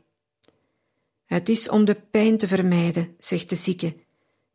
Het 1.25 1.49
is 1.49 1.69
om 1.69 1.85
de 1.85 1.95
pijn 1.95 2.39
te 2.39 2.49
vermijden, 2.49 3.15
zegt 3.19 3.49
de 3.49 3.57
zieke, 3.57 3.97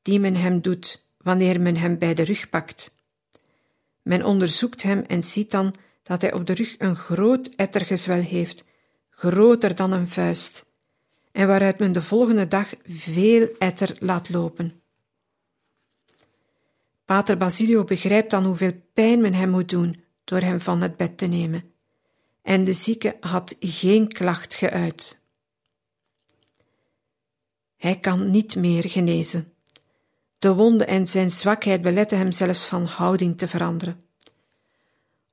die 0.02 0.20
men 0.20 0.36
hem 0.36 0.62
doet 0.62 1.06
wanneer 1.18 1.62
men 1.62 1.76
hem 1.76 1.98
bij 1.98 2.14
de 2.14 2.24
rug 2.24 2.50
pakt. 2.50 2.96
Men 4.02 4.24
onderzoekt 4.24 4.82
hem 4.82 5.00
en 5.00 5.24
ziet 5.24 5.52
dan 5.52 5.76
dat 6.04 6.22
hij 6.22 6.34
op 6.34 6.46
de 6.46 6.54
rug 6.54 6.76
een 6.78 6.96
groot 6.96 7.48
ettergezwel 7.48 8.22
heeft, 8.22 8.64
groter 9.10 9.76
dan 9.76 9.92
een 9.92 10.08
vuist, 10.08 10.66
en 11.36 11.48
waaruit 11.48 11.80
men 11.80 11.92
de 11.92 12.02
volgende 12.02 12.48
dag 12.48 12.74
veel 12.86 13.50
etter 13.60 13.96
laat 14.00 14.30
lopen. 14.30 14.82
Pater 17.06 17.38
Basilio 17.38 17.84
begrijpt 17.84 18.32
dan 18.32 18.46
hoeveel 18.46 18.72
pijn 18.94 19.22
men 19.22 19.34
hem 19.34 19.50
moet 19.50 19.70
doen 19.70 20.04
door 20.24 20.40
hem 20.40 20.60
van 20.60 20.82
het 20.82 20.98
bed 20.98 21.18
te 21.18 21.26
nemen. 21.26 21.72
En 22.42 22.64
de 22.64 22.74
zieke 22.74 23.18
had 23.20 23.56
geen 23.60 24.08
klacht 24.08 24.56
geuit. 24.56 25.20
Hij 27.78 28.00
kan 28.00 28.32
niet 28.32 28.56
meer 28.56 28.90
genezen. 28.90 29.54
De 30.40 30.54
wonde 30.54 30.86
en 30.86 31.08
zijn 31.08 31.32
zwakheid 31.32 31.82
beletten 31.82 32.18
hem 32.18 32.32
zelfs 32.32 32.66
van 32.66 32.86
houding 32.86 33.38
te 33.38 33.48
veranderen. 33.48 34.02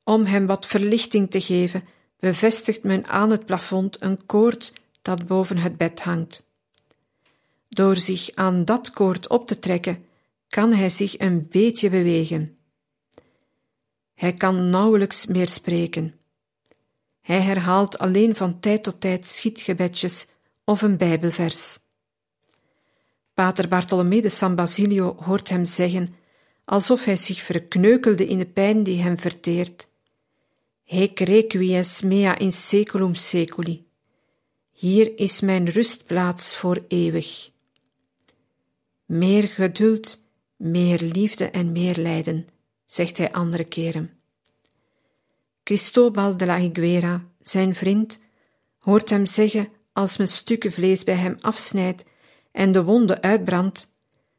Om 0.05 0.25
hem 0.25 0.47
wat 0.47 0.67
verlichting 0.67 1.31
te 1.31 1.41
geven, 1.41 1.85
bevestigt 2.19 2.83
men 2.83 3.07
aan 3.07 3.31
het 3.31 3.47
plafond 3.47 3.97
een 4.01 4.27
koord 4.27 4.73
dat 5.03 5.27
boven 5.27 5.57
het 5.57 5.77
bed 5.77 6.01
hangt. 6.01 6.47
Door 7.69 7.97
zich 7.97 8.31
aan 8.35 8.65
dat 8.65 8.91
koord 8.91 9.29
op 9.29 9.47
te 9.47 9.59
trekken, 9.59 10.05
kan 10.49 10.73
hij 10.73 10.91
zich 10.91 11.19
een 11.19 11.49
beetje 11.49 11.91
bewegen. 11.91 12.57
Hij 14.15 14.33
kan 14.33 14.71
nauwelijks 14.71 15.27
meer 15.27 15.49
spreken. 15.49 16.15
Hij 17.21 17.41
herhaalt 17.41 17.99
alleen 17.99 18.37
van 18.37 18.61
tijd 18.61 18.83
tot 18.83 19.01
tijd 19.01 19.27
schietgebedjes 19.27 20.27
of 20.65 20.83
een 20.83 20.97
Bijbelvers. 20.97 21.79
Pater 23.35 23.69
Bartolomé 23.69 24.21
de 24.21 24.29
San 24.29 24.55
Basilio 24.55 25.17
hoort 25.21 25.49
hem 25.49 25.65
zeggen, 25.65 26.15
alsof 26.65 27.05
hij 27.05 27.17
zich 27.17 27.43
verkneukelde 27.43 28.27
in 28.27 28.39
de 28.39 28.47
pijn 28.47 28.83
die 28.83 29.03
hem 29.03 29.19
verteert. 29.19 29.89
Hec 30.85 31.19
requies 31.19 32.03
mea 32.03 32.39
in 32.39 32.53
seculum 32.53 33.15
seculi. 33.15 33.87
Hier 34.83 35.19
is 35.19 35.41
mijn 35.41 35.69
rustplaats 35.69 36.57
voor 36.57 36.85
eeuwig. 36.89 37.51
Meer 39.05 39.49
geduld, 39.49 40.21
meer 40.57 41.01
liefde 41.01 41.51
en 41.51 41.73
meer 41.73 41.97
lijden, 41.97 42.49
zegt 42.85 43.19
hij 43.19 43.33
andere 43.33 43.65
keren. 43.65 44.11
Cristobal 45.63 46.37
de 46.37 46.47
la 46.47 46.59
Higuera, 46.59 47.25
zijn 47.41 47.75
vriend, 47.75 48.19
hoort 48.79 49.11
hem 49.11 49.27
zeggen 49.27 49.69
als 49.93 50.17
men 50.17 50.29
stukken 50.29 50.73
vlees 50.73 51.05
bij 51.05 51.15
hem 51.15 51.37
afsnijdt 51.41 52.05
en 52.53 52.73
de 52.73 52.85
wonden 52.85 53.23
uitbrandt, 53.23 53.89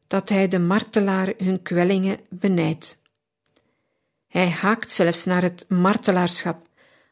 dat 0.06 0.28
hij 0.28 0.48
de 0.48 0.58
martelaar 0.58 1.32
hun 1.36 1.62
kwellingen 1.62 2.20
benijdt. 2.30 3.02
Hij 4.26 4.48
haakt 4.48 4.92
zelfs 4.92 5.24
naar 5.24 5.42
het 5.42 5.64
martelaarschap, 5.68 6.68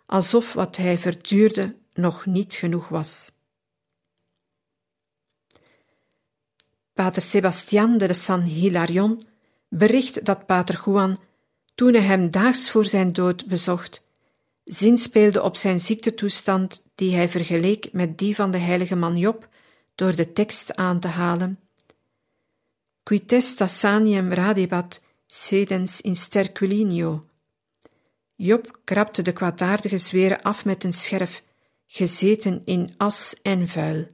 alsof 0.07 0.53
wat 0.53 0.77
hij 0.77 0.99
verduurde 0.99 1.81
nog 1.95 2.27
niet 2.27 2.55
genoeg 2.55 2.89
was. 2.89 3.33
Pater 6.93 7.23
Sebastian 7.23 7.99
de 7.99 8.15
San 8.15 8.41
Hilarion 8.41 9.27
bericht 9.69 10.25
dat 10.25 10.47
Pater 10.47 10.83
Juan, 10.85 11.19
toen 11.75 11.95
hij 11.95 12.03
hem 12.03 12.31
daags 12.31 12.71
voor 12.71 12.85
zijn 12.85 13.13
dood 13.13 13.47
bezocht, 13.47 14.07
zinspeelde 14.65 15.43
op 15.43 15.57
zijn 15.57 15.81
ziektetoestand 15.81 16.85
die 16.95 17.15
hij 17.15 17.29
vergeleek 17.29 17.93
met 17.93 18.19
die 18.19 18.35
van 18.35 18.51
de 18.51 18.59
heilige 18.59 18.97
man 18.97 19.19
Job 19.19 19.49
door 19.95 20.17
de 20.17 20.33
tekst 20.33 20.77
aan 20.77 21.01
te 21.01 21.09
halen. 21.09 21.59
Qui 23.03 23.25
testa 23.25 23.67
sanium 23.67 24.33
radebat, 24.33 25.01
sedens 25.27 26.01
in 26.01 26.17
sterculinio. 26.17 27.25
Job 28.35 28.81
krabde 28.85 29.23
de 29.23 29.33
kwaadaardige 29.33 29.99
zweren 29.99 30.43
af 30.43 30.65
met 30.65 30.85
een 30.85 30.93
scherf, 30.93 31.43
gezeten 31.95 32.63
in 32.65 32.91
as 32.97 33.41
en 33.43 33.69
vuil. 33.69 34.07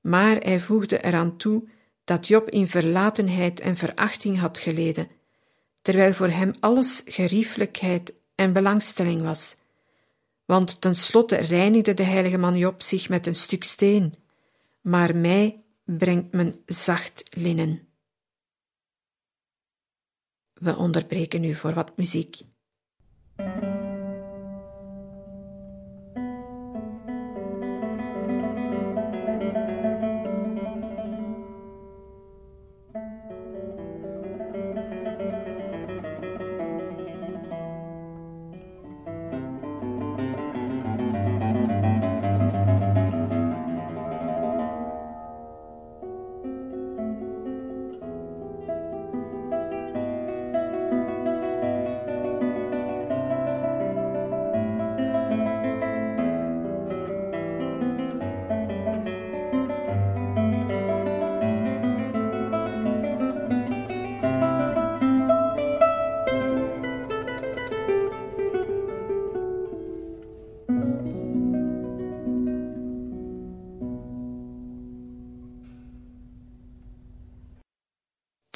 Maar 0.00 0.36
hij 0.36 0.60
voegde 0.60 1.02
eraan 1.02 1.36
toe 1.36 1.68
dat 2.04 2.26
Job 2.26 2.50
in 2.50 2.68
verlatenheid 2.68 3.60
en 3.60 3.76
verachting 3.76 4.38
had 4.38 4.58
geleden, 4.58 5.08
terwijl 5.82 6.12
voor 6.12 6.28
hem 6.28 6.54
alles 6.60 7.02
geriefelijkheid 7.04 8.14
en 8.34 8.52
belangstelling 8.52 9.22
was. 9.22 9.56
Want 10.44 10.80
tenslotte 10.80 11.36
reinigde 11.36 11.94
de 11.94 12.02
heilige 12.02 12.38
man 12.38 12.56
Job 12.56 12.82
zich 12.82 13.08
met 13.08 13.26
een 13.26 13.36
stuk 13.36 13.64
steen, 13.64 14.14
maar 14.80 15.16
mij 15.16 15.64
brengt 15.84 16.32
men 16.32 16.62
zacht 16.66 17.36
linnen. 17.36 17.88
We 20.52 20.76
onderbreken 20.76 21.40
nu 21.40 21.54
voor 21.54 21.74
wat 21.74 21.96
muziek. 21.96 22.40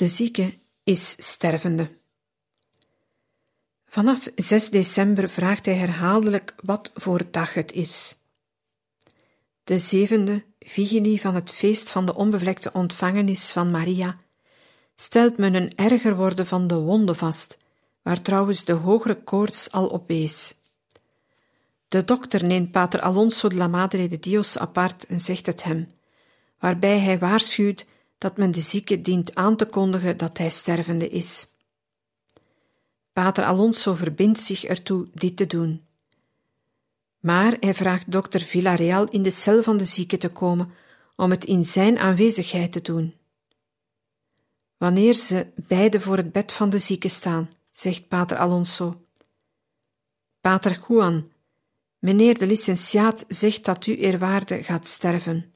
De 0.04 0.10
zieke 0.10 0.54
is 0.82 1.16
stervende. 1.18 1.88
Vanaf 3.86 4.28
6 4.34 4.70
december 4.70 5.28
vraagt 5.28 5.64
hij 5.64 5.74
herhaaldelijk 5.74 6.54
wat 6.62 6.90
voor 6.94 7.30
dag 7.30 7.54
het 7.54 7.72
is. 7.72 8.18
De 9.62 9.78
zevende, 9.78 10.44
vigilie 10.58 11.20
van 11.20 11.34
het 11.34 11.50
feest 11.50 11.90
van 11.90 12.06
de 12.06 12.14
onbevlekte 12.14 12.72
ontvangenis 12.72 13.52
van 13.52 13.70
Maria, 13.70 14.18
stelt 14.94 15.36
men 15.36 15.54
een 15.54 15.74
erger 15.76 16.16
worden 16.16 16.46
van 16.46 16.66
de 16.66 16.78
wonde 16.78 17.14
vast, 17.14 17.56
waar 18.02 18.22
trouwens 18.22 18.64
de 18.64 18.72
hogere 18.72 19.22
koorts 19.22 19.70
al 19.70 19.86
op 19.86 20.08
wees. 20.08 20.54
De 21.88 22.04
dokter 22.04 22.44
neemt 22.44 22.70
pater 22.70 23.00
Alonso 23.00 23.48
de 23.48 23.56
la 23.56 23.68
Madre 23.68 24.08
de 24.08 24.18
Dios 24.18 24.58
apart 24.58 25.06
en 25.06 25.20
zegt 25.20 25.46
het 25.46 25.62
hem, 25.62 25.94
waarbij 26.58 26.98
hij 26.98 27.18
waarschuwt 27.18 27.92
dat 28.18 28.36
men 28.36 28.50
de 28.50 28.60
zieke 28.60 29.00
dient 29.00 29.34
aan 29.34 29.56
te 29.56 29.66
kondigen 29.66 30.16
dat 30.16 30.38
hij 30.38 30.50
stervende 30.50 31.08
is. 31.08 31.46
Pater 33.12 33.44
Alonso 33.44 33.94
verbindt 33.94 34.40
zich 34.40 34.64
ertoe 34.64 35.08
dit 35.12 35.36
te 35.36 35.46
doen. 35.46 35.82
Maar 37.20 37.56
hij 37.60 37.74
vraagt 37.74 38.10
dokter 38.10 38.40
Villarreal 38.40 39.08
in 39.08 39.22
de 39.22 39.30
cel 39.30 39.62
van 39.62 39.76
de 39.76 39.84
zieke 39.84 40.16
te 40.16 40.28
komen 40.28 40.72
om 41.16 41.30
het 41.30 41.44
in 41.44 41.64
zijn 41.64 41.98
aanwezigheid 41.98 42.72
te 42.72 42.80
doen. 42.80 43.14
Wanneer 44.76 45.14
ze 45.14 45.46
beide 45.54 46.00
voor 46.00 46.16
het 46.16 46.32
bed 46.32 46.52
van 46.52 46.70
de 46.70 46.78
zieke 46.78 47.08
staan, 47.08 47.50
zegt 47.70 48.08
Pater 48.08 48.36
Alonso. 48.36 49.00
Pater 50.40 50.78
Juan, 50.88 51.30
meneer 51.98 52.38
de 52.38 52.46
licentiaat 52.46 53.24
zegt 53.28 53.64
dat 53.64 53.86
u 53.86 53.96
eerwaarde 53.96 54.62
gaat 54.62 54.88
sterven. 54.88 55.53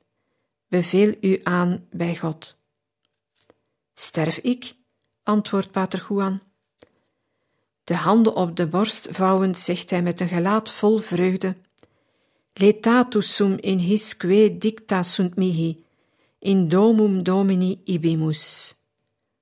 Beveel 0.68 1.14
u 1.20 1.40
aan 1.42 1.87
bij 1.90 2.16
God. 2.16 2.61
Sterf 3.94 4.38
ik? 4.38 4.74
antwoordt 5.22 5.70
Pater 5.70 6.07
Juan. 6.09 6.40
De 7.85 7.94
handen 7.94 8.35
op 8.35 8.57
de 8.57 8.66
borst 8.66 9.09
vouwend 9.11 9.59
zegt 9.59 9.90
hij 9.90 10.02
met 10.02 10.20
een 10.20 10.28
gelaat 10.28 10.70
vol 10.70 10.98
vreugde: 10.98 11.57
Letatus 12.52 13.35
sum 13.35 13.57
in 13.61 13.78
his 13.78 14.16
que 14.16 14.57
dicta 14.59 15.02
sunt 15.02 15.37
mihi, 15.37 15.85
in 16.38 16.68
domum 16.68 17.22
domini 17.22 17.81
ibimus. 17.85 18.74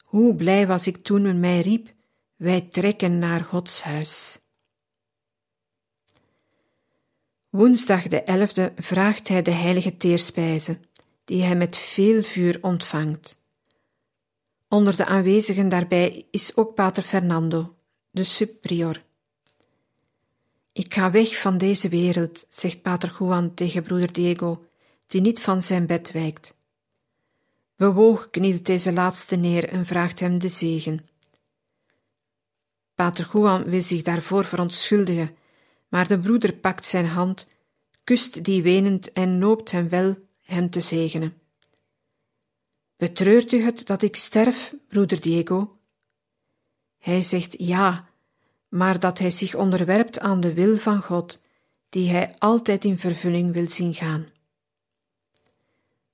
Hoe 0.04 0.34
blij 0.34 0.66
was 0.66 0.86
ik 0.86 0.96
toen 0.96 1.22
men 1.22 1.40
mij 1.40 1.60
riep: 1.60 1.92
Wij 2.36 2.60
trekken 2.60 3.18
naar 3.18 3.44
Gods 3.44 3.82
huis. 3.82 4.38
Woensdag 7.48 8.02
de 8.02 8.22
elfde 8.22 8.72
vraagt 8.76 9.28
hij 9.28 9.42
de 9.42 9.50
heilige 9.50 9.96
teerspijze, 9.96 10.78
die 11.26 11.42
hij 11.42 11.56
met 11.56 11.76
veel 11.76 12.22
vuur 12.22 12.58
ontvangt. 12.60 13.44
Onder 14.68 14.96
de 14.96 15.04
aanwezigen 15.04 15.68
daarbij 15.68 16.26
is 16.30 16.56
ook 16.56 16.74
pater 16.74 17.02
Fernando, 17.02 17.74
de 18.10 18.24
subprior. 18.24 19.04
Ik 20.72 20.94
ga 20.94 21.10
weg 21.10 21.40
van 21.40 21.58
deze 21.58 21.88
wereld, 21.88 22.46
zegt 22.48 22.82
pater 22.82 23.16
Juan 23.18 23.54
tegen 23.54 23.82
broeder 23.82 24.12
Diego, 24.12 24.64
die 25.06 25.20
niet 25.20 25.40
van 25.40 25.62
zijn 25.62 25.86
bed 25.86 26.12
wijkt. 26.12 26.56
Bewoog 27.76 28.30
knielt 28.30 28.66
deze 28.66 28.92
laatste 28.92 29.36
neer 29.36 29.68
en 29.68 29.86
vraagt 29.86 30.20
hem 30.20 30.38
de 30.38 30.48
zegen. 30.48 31.08
Pater 32.94 33.30
Juan 33.32 33.64
wil 33.64 33.82
zich 33.82 34.02
daarvoor 34.02 34.44
verontschuldigen, 34.44 35.36
maar 35.88 36.08
de 36.08 36.18
broeder 36.18 36.52
pakt 36.52 36.86
zijn 36.86 37.06
hand, 37.06 37.48
kust 38.04 38.44
die 38.44 38.62
wenend 38.62 39.12
en 39.12 39.38
noopt 39.38 39.70
hem 39.70 39.88
wel 39.88 40.25
hem 40.46 40.70
te 40.70 40.80
zegenen. 40.80 41.40
Betreurt 42.96 43.52
u 43.52 43.62
het 43.62 43.86
dat 43.86 44.02
ik 44.02 44.16
sterf, 44.16 44.74
broeder 44.88 45.20
Diego? 45.20 45.78
Hij 46.98 47.22
zegt 47.22 47.54
ja, 47.58 48.08
maar 48.68 49.00
dat 49.00 49.18
hij 49.18 49.30
zich 49.30 49.54
onderwerpt 49.54 50.18
aan 50.18 50.40
de 50.40 50.54
wil 50.54 50.76
van 50.76 51.02
God, 51.02 51.42
die 51.88 52.10
hij 52.10 52.34
altijd 52.38 52.84
in 52.84 52.98
vervulling 52.98 53.52
wil 53.52 53.68
zien 53.68 53.94
gaan. 53.94 54.26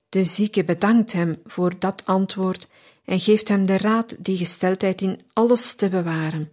De 0.09 0.25
zieke 0.25 0.63
bedankt 0.63 1.11
hem 1.11 1.41
voor 1.45 1.79
dat 1.79 2.05
antwoord 2.05 2.69
en 3.05 3.19
geeft 3.19 3.47
hem 3.47 3.65
de 3.65 3.77
raad 3.77 4.15
die 4.19 4.37
gesteldheid 4.37 5.01
in 5.01 5.19
alles 5.33 5.75
te 5.75 5.89
bewaren. 5.89 6.51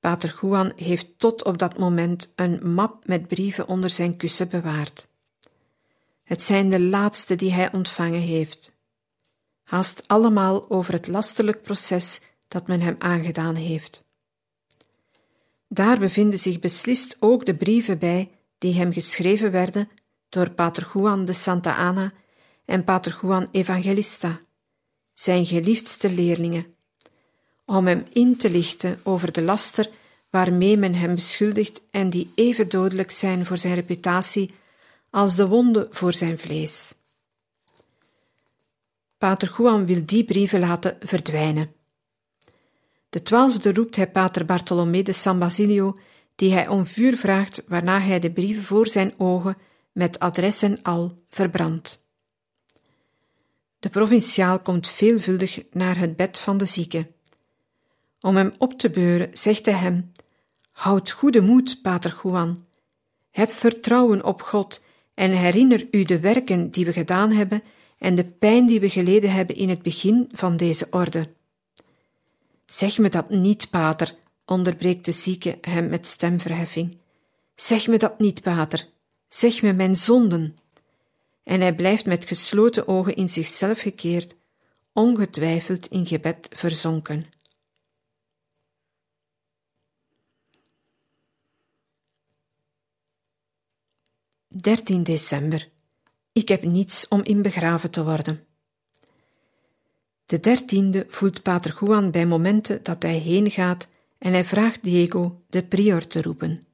Pater 0.00 0.38
Juan 0.40 0.72
heeft 0.76 1.18
tot 1.18 1.44
op 1.44 1.58
dat 1.58 1.78
moment 1.78 2.32
een 2.36 2.72
map 2.72 3.06
met 3.06 3.28
brieven 3.28 3.68
onder 3.68 3.90
zijn 3.90 4.16
kussen 4.16 4.48
bewaard. 4.48 5.09
Het 6.30 6.42
zijn 6.42 6.70
de 6.70 6.84
laatste 6.84 7.34
die 7.34 7.52
hij 7.52 7.72
ontvangen 7.72 8.20
heeft. 8.20 8.78
Haast 9.62 10.08
allemaal 10.08 10.70
over 10.70 10.92
het 10.92 11.08
lastelijk 11.08 11.62
proces 11.62 12.20
dat 12.48 12.66
men 12.66 12.80
hem 12.80 12.96
aangedaan 12.98 13.54
heeft. 13.54 14.04
Daar 15.68 15.98
bevinden 15.98 16.38
zich 16.38 16.58
beslist 16.58 17.16
ook 17.20 17.46
de 17.46 17.54
brieven 17.54 17.98
bij 17.98 18.30
die 18.58 18.74
hem 18.74 18.92
geschreven 18.92 19.50
werden 19.50 19.88
door 20.28 20.50
Pater 20.50 20.90
Juan 20.94 21.24
de 21.24 21.32
Santa 21.32 21.74
Ana 21.76 22.12
en 22.64 22.84
Pater 22.84 23.18
Juan 23.22 23.48
Evangelista, 23.52 24.40
zijn 25.12 25.46
geliefdste 25.46 26.10
leerlingen, 26.10 26.74
om 27.64 27.86
hem 27.86 28.04
in 28.12 28.36
te 28.36 28.50
lichten 28.50 29.00
over 29.02 29.32
de 29.32 29.42
laster 29.42 29.90
waarmee 30.28 30.76
men 30.76 30.94
hem 30.94 31.14
beschuldigt 31.14 31.82
en 31.90 32.10
die 32.10 32.32
even 32.34 32.68
dodelijk 32.68 33.10
zijn 33.10 33.46
voor 33.46 33.58
zijn 33.58 33.74
reputatie 33.74 34.58
als 35.10 35.34
de 35.36 35.48
wonden 35.48 35.86
voor 35.90 36.12
zijn 36.12 36.38
vlees. 36.38 36.94
Pater 39.18 39.54
Juan 39.56 39.86
wil 39.86 40.02
die 40.06 40.24
brieven 40.24 40.60
laten 40.60 40.96
verdwijnen. 41.00 41.72
De 43.08 43.22
twaalfde 43.22 43.72
roept 43.72 43.96
hij 43.96 44.10
Pater 44.10 44.44
Bartolomé 44.44 45.02
de 45.02 45.12
San 45.12 45.38
Basilio, 45.38 45.98
die 46.34 46.52
hij 46.52 46.68
om 46.68 46.86
vuur 46.86 47.16
vraagt, 47.16 47.64
waarna 47.68 48.00
hij 48.00 48.18
de 48.18 48.32
brieven 48.32 48.62
voor 48.62 48.86
zijn 48.86 49.14
ogen 49.18 49.56
met 49.92 50.18
adres 50.18 50.62
en 50.62 50.82
al 50.82 51.22
verbrandt. 51.28 52.04
De 53.78 53.88
provinciaal 53.88 54.60
komt 54.60 54.88
veelvuldig 54.88 55.62
naar 55.70 55.98
het 55.98 56.16
bed 56.16 56.38
van 56.38 56.56
de 56.56 56.64
zieke. 56.64 57.12
Om 58.20 58.36
hem 58.36 58.52
op 58.58 58.78
te 58.78 58.90
beuren, 58.90 59.28
zegt 59.32 59.66
hij 59.66 59.74
hem: 59.74 60.12
Houd 60.70 61.10
goede 61.10 61.40
moed, 61.40 61.82
Pater 61.82 62.20
Juan. 62.22 62.66
Heb 63.30 63.50
vertrouwen 63.50 64.24
op 64.24 64.42
God 64.42 64.82
en 65.20 65.30
herinner 65.30 65.88
u 65.90 66.02
de 66.02 66.20
werken 66.20 66.70
die 66.70 66.84
we 66.84 66.92
gedaan 66.92 67.32
hebben 67.32 67.62
en 67.98 68.14
de 68.14 68.24
pijn 68.24 68.66
die 68.66 68.80
we 68.80 68.90
geleden 68.90 69.32
hebben 69.32 69.56
in 69.56 69.68
het 69.68 69.82
begin 69.82 70.28
van 70.32 70.56
deze 70.56 70.86
orde. 70.90 71.28
Zeg 72.66 72.98
me 72.98 73.08
dat 73.08 73.30
niet, 73.30 73.70
pater, 73.70 74.14
onderbreekt 74.44 75.04
de 75.04 75.12
zieke 75.12 75.58
hem 75.60 75.88
met 75.88 76.06
stemverheffing. 76.06 76.96
Zeg 77.54 77.86
me 77.86 77.96
dat 77.96 78.18
niet, 78.18 78.42
pater. 78.42 78.88
Zeg 79.28 79.62
me 79.62 79.72
mijn 79.72 79.96
zonden. 79.96 80.56
En 81.44 81.60
hij 81.60 81.74
blijft 81.74 82.06
met 82.06 82.24
gesloten 82.24 82.88
ogen 82.88 83.16
in 83.16 83.28
zichzelf 83.28 83.80
gekeerd, 83.80 84.36
ongetwijfeld 84.92 85.86
in 85.86 86.06
gebed 86.06 86.48
verzonken. 86.50 87.22
13 94.56 95.02
december. 95.02 95.68
Ik 96.32 96.48
heb 96.48 96.62
niets 96.62 97.08
om 97.08 97.20
in 97.22 97.42
begraven 97.42 97.90
te 97.90 98.04
worden. 98.04 98.44
De 100.26 100.40
dertiende 100.40 101.06
voelt 101.08 101.42
Pater 101.42 101.76
Juan 101.80 102.10
bij 102.10 102.26
momenten 102.26 102.82
dat 102.82 103.02
hij 103.02 103.16
heen 103.16 103.50
gaat 103.50 103.88
en 104.18 104.32
hij 104.32 104.44
vraagt 104.44 104.82
Diego 104.82 105.42
de 105.50 105.62
prior 105.64 106.06
te 106.06 106.22
roepen. 106.22 106.66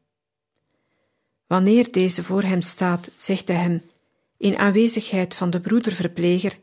Wanneer 1.46 1.92
deze 1.92 2.24
voor 2.24 2.42
hem 2.42 2.62
staat, 2.62 3.10
zegt 3.16 3.48
hij 3.48 3.56
hem, 3.56 3.82
in 4.36 4.58
aanwezigheid 4.58 5.34
van 5.34 5.50
de 5.50 5.60
broederverpleger, 5.60 6.58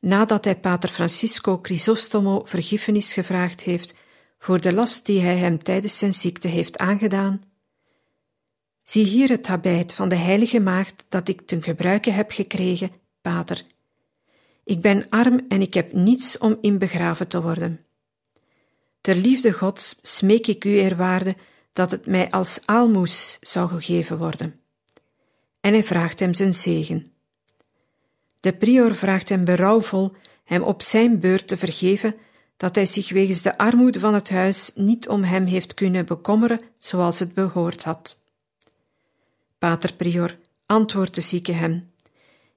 nadat 0.00 0.44
hij 0.44 0.56
Pater 0.56 0.88
Francisco 0.88 1.58
Crisostomo 1.60 2.42
vergiffenis 2.44 3.12
gevraagd 3.12 3.62
heeft 3.62 3.94
voor 4.38 4.60
de 4.60 4.72
last 4.72 5.06
die 5.06 5.20
hij 5.20 5.36
hem 5.36 5.62
tijdens 5.62 5.98
zijn 5.98 6.14
ziekte 6.14 6.48
heeft 6.48 6.78
aangedaan, 6.78 7.42
Zie 8.84 9.04
hier 9.04 9.28
het 9.28 9.46
habit 9.46 9.92
van 9.92 10.08
de 10.08 10.16
heilige 10.16 10.60
maagd 10.60 11.04
dat 11.08 11.28
ik 11.28 11.40
ten 11.40 11.62
gebruike 11.62 12.10
heb 12.10 12.30
gekregen, 12.30 12.90
pater. 13.20 13.64
Ik 14.64 14.80
ben 14.80 15.08
arm 15.08 15.40
en 15.48 15.60
ik 15.60 15.74
heb 15.74 15.92
niets 15.92 16.38
om 16.38 16.58
in 16.60 16.78
begraven 16.78 17.28
te 17.28 17.42
worden. 17.42 17.84
Ter 19.00 19.16
liefde 19.16 19.52
Gods 19.52 19.98
smeek 20.02 20.46
ik 20.46 20.64
u, 20.64 20.78
eerwaarde, 20.78 21.36
dat 21.72 21.90
het 21.90 22.06
mij 22.06 22.30
als 22.30 22.60
aalmoes 22.64 23.38
zou 23.40 23.68
gegeven 23.68 24.18
worden. 24.18 24.60
En 25.60 25.72
hij 25.72 25.84
vraagt 25.84 26.20
hem 26.20 26.34
zijn 26.34 26.54
zegen. 26.54 27.12
De 28.40 28.52
prior 28.52 28.94
vraagt 28.94 29.28
hem 29.28 29.44
berouwvol 29.44 30.12
hem 30.44 30.62
op 30.62 30.82
zijn 30.82 31.20
beurt 31.20 31.48
te 31.48 31.56
vergeven 31.56 32.14
dat 32.56 32.74
hij 32.74 32.86
zich 32.86 33.10
wegens 33.10 33.42
de 33.42 33.58
armoede 33.58 34.00
van 34.00 34.14
het 34.14 34.30
huis 34.30 34.72
niet 34.74 35.08
om 35.08 35.22
hem 35.22 35.46
heeft 35.46 35.74
kunnen 35.74 36.06
bekommeren 36.06 36.60
zoals 36.78 37.18
het 37.18 37.34
behoord 37.34 37.84
had. 37.84 38.22
Pater 39.64 39.94
Prior, 39.94 40.38
antwoordt 40.66 41.14
de 41.14 41.20
zieke 41.20 41.52
hem, 41.52 41.90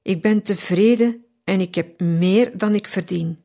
ik 0.01 0.21
ben 0.21 0.41
tevreden 0.43 1.25
en 1.43 1.61
ik 1.61 1.75
heb 1.75 1.99
meer 1.99 2.57
dan 2.57 2.75
ik 2.75 2.87
verdien. 2.87 3.43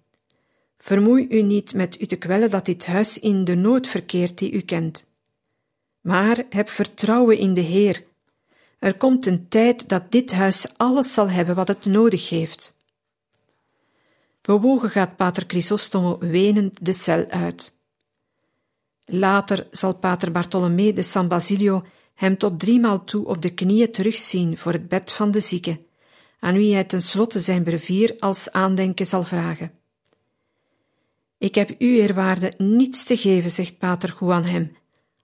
Vermoei 0.79 1.27
u 1.31 1.42
niet 1.42 1.75
met 1.75 2.01
u 2.01 2.07
te 2.07 2.16
kwellen 2.16 2.51
dat 2.51 2.64
dit 2.64 2.87
huis 2.87 3.18
in 3.18 3.44
de 3.44 3.55
nood 3.55 3.87
verkeert 3.87 4.38
die 4.38 4.53
u 4.53 4.61
kent. 4.61 5.07
Maar 6.01 6.44
heb 6.51 6.68
vertrouwen 6.68 7.38
in 7.38 7.55
de 7.55 7.61
Heer. 7.61 8.05
Er 8.79 8.96
komt 8.96 9.27
een 9.27 9.48
tijd 9.48 9.88
dat 9.88 10.11
dit 10.11 10.33
huis 10.33 10.66
alles 10.77 11.14
zal 11.14 11.31
hebben 11.31 11.55
wat 11.55 11.68
het 11.68 11.85
nodig 11.85 12.29
heeft. 12.29 12.77
Bewogen 14.40 14.90
gaat 14.90 15.16
Pater 15.16 15.44
Chrysostomo 15.46 16.18
wenend 16.18 16.85
de 16.85 16.92
cel 16.92 17.27
uit. 17.27 17.79
Later 19.05 19.66
zal 19.70 19.94
Pater 19.94 20.33
Bartolomé 20.33 20.92
de 20.92 21.03
San 21.03 21.29
Basilio 21.29 21.85
hem 22.22 22.38
tot 22.38 22.61
driemaal 22.61 23.04
toe 23.04 23.26
op 23.26 23.42
de 23.42 23.54
knieën 23.54 23.92
terugzien 23.92 24.58
voor 24.58 24.72
het 24.72 24.88
bed 24.88 25.12
van 25.12 25.30
de 25.30 25.40
zieke, 25.40 25.80
aan 26.38 26.54
wie 26.54 26.74
hij 26.74 26.85
tenslotte 26.85 27.40
zijn 27.40 27.62
brevier 27.62 28.16
als 28.18 28.52
aandenken 28.52 29.06
zal 29.06 29.22
vragen. 29.22 29.72
Ik 31.38 31.54
heb 31.54 31.70
u, 31.70 32.00
eerwaarde, 32.00 32.54
niets 32.56 33.04
te 33.04 33.16
geven, 33.16 33.50
zegt 33.50 33.78
pater 33.78 34.16
Juan 34.20 34.44
hem. 34.44 34.76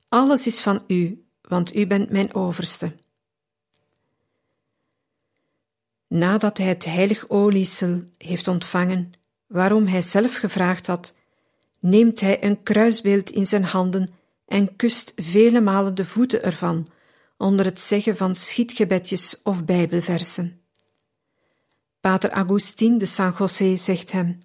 Alles 0.08 0.46
is 0.46 0.60
van 0.60 0.84
u, 0.86 1.24
want 1.42 1.74
u 1.74 1.86
bent 1.86 2.10
mijn 2.10 2.34
overste. 2.34 2.96
Nadat 6.06 6.58
hij 6.58 6.66
het 6.66 6.84
heilig 6.84 7.28
oliesel 7.28 8.02
heeft 8.16 8.48
ontvangen, 8.48 9.12
waarom 9.46 9.86
hij 9.86 10.02
zelf 10.02 10.36
gevraagd 10.36 10.86
had, 10.86 11.14
neemt 11.80 12.20
hij 12.20 12.44
een 12.44 12.62
kruisbeeld 12.62 13.30
in 13.30 13.46
zijn 13.46 13.64
handen 13.64 14.17
en 14.48 14.76
kust 14.76 15.12
vele 15.16 15.60
malen 15.60 15.94
de 15.94 16.04
voeten 16.04 16.42
ervan, 16.42 16.88
onder 17.36 17.64
het 17.64 17.80
zeggen 17.80 18.16
van 18.16 18.34
schietgebedjes 18.34 19.40
of 19.42 19.64
bijbelversen. 19.64 20.60
Pater 22.00 22.30
Agustin 22.30 22.98
de 22.98 23.06
San 23.06 23.34
José 23.38 23.76
zegt 23.76 24.12
hem: 24.12 24.38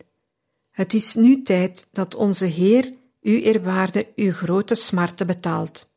Het 0.71 0.93
is 0.93 1.15
nu 1.15 1.41
tijd 1.41 1.87
dat 1.91 2.15
onze 2.15 2.45
Heer, 2.45 2.93
u 3.21 3.41
eerwaarde, 3.41 4.11
uw 4.15 4.31
grote 4.31 4.75
smarten 4.75 5.27
betaalt. 5.27 5.91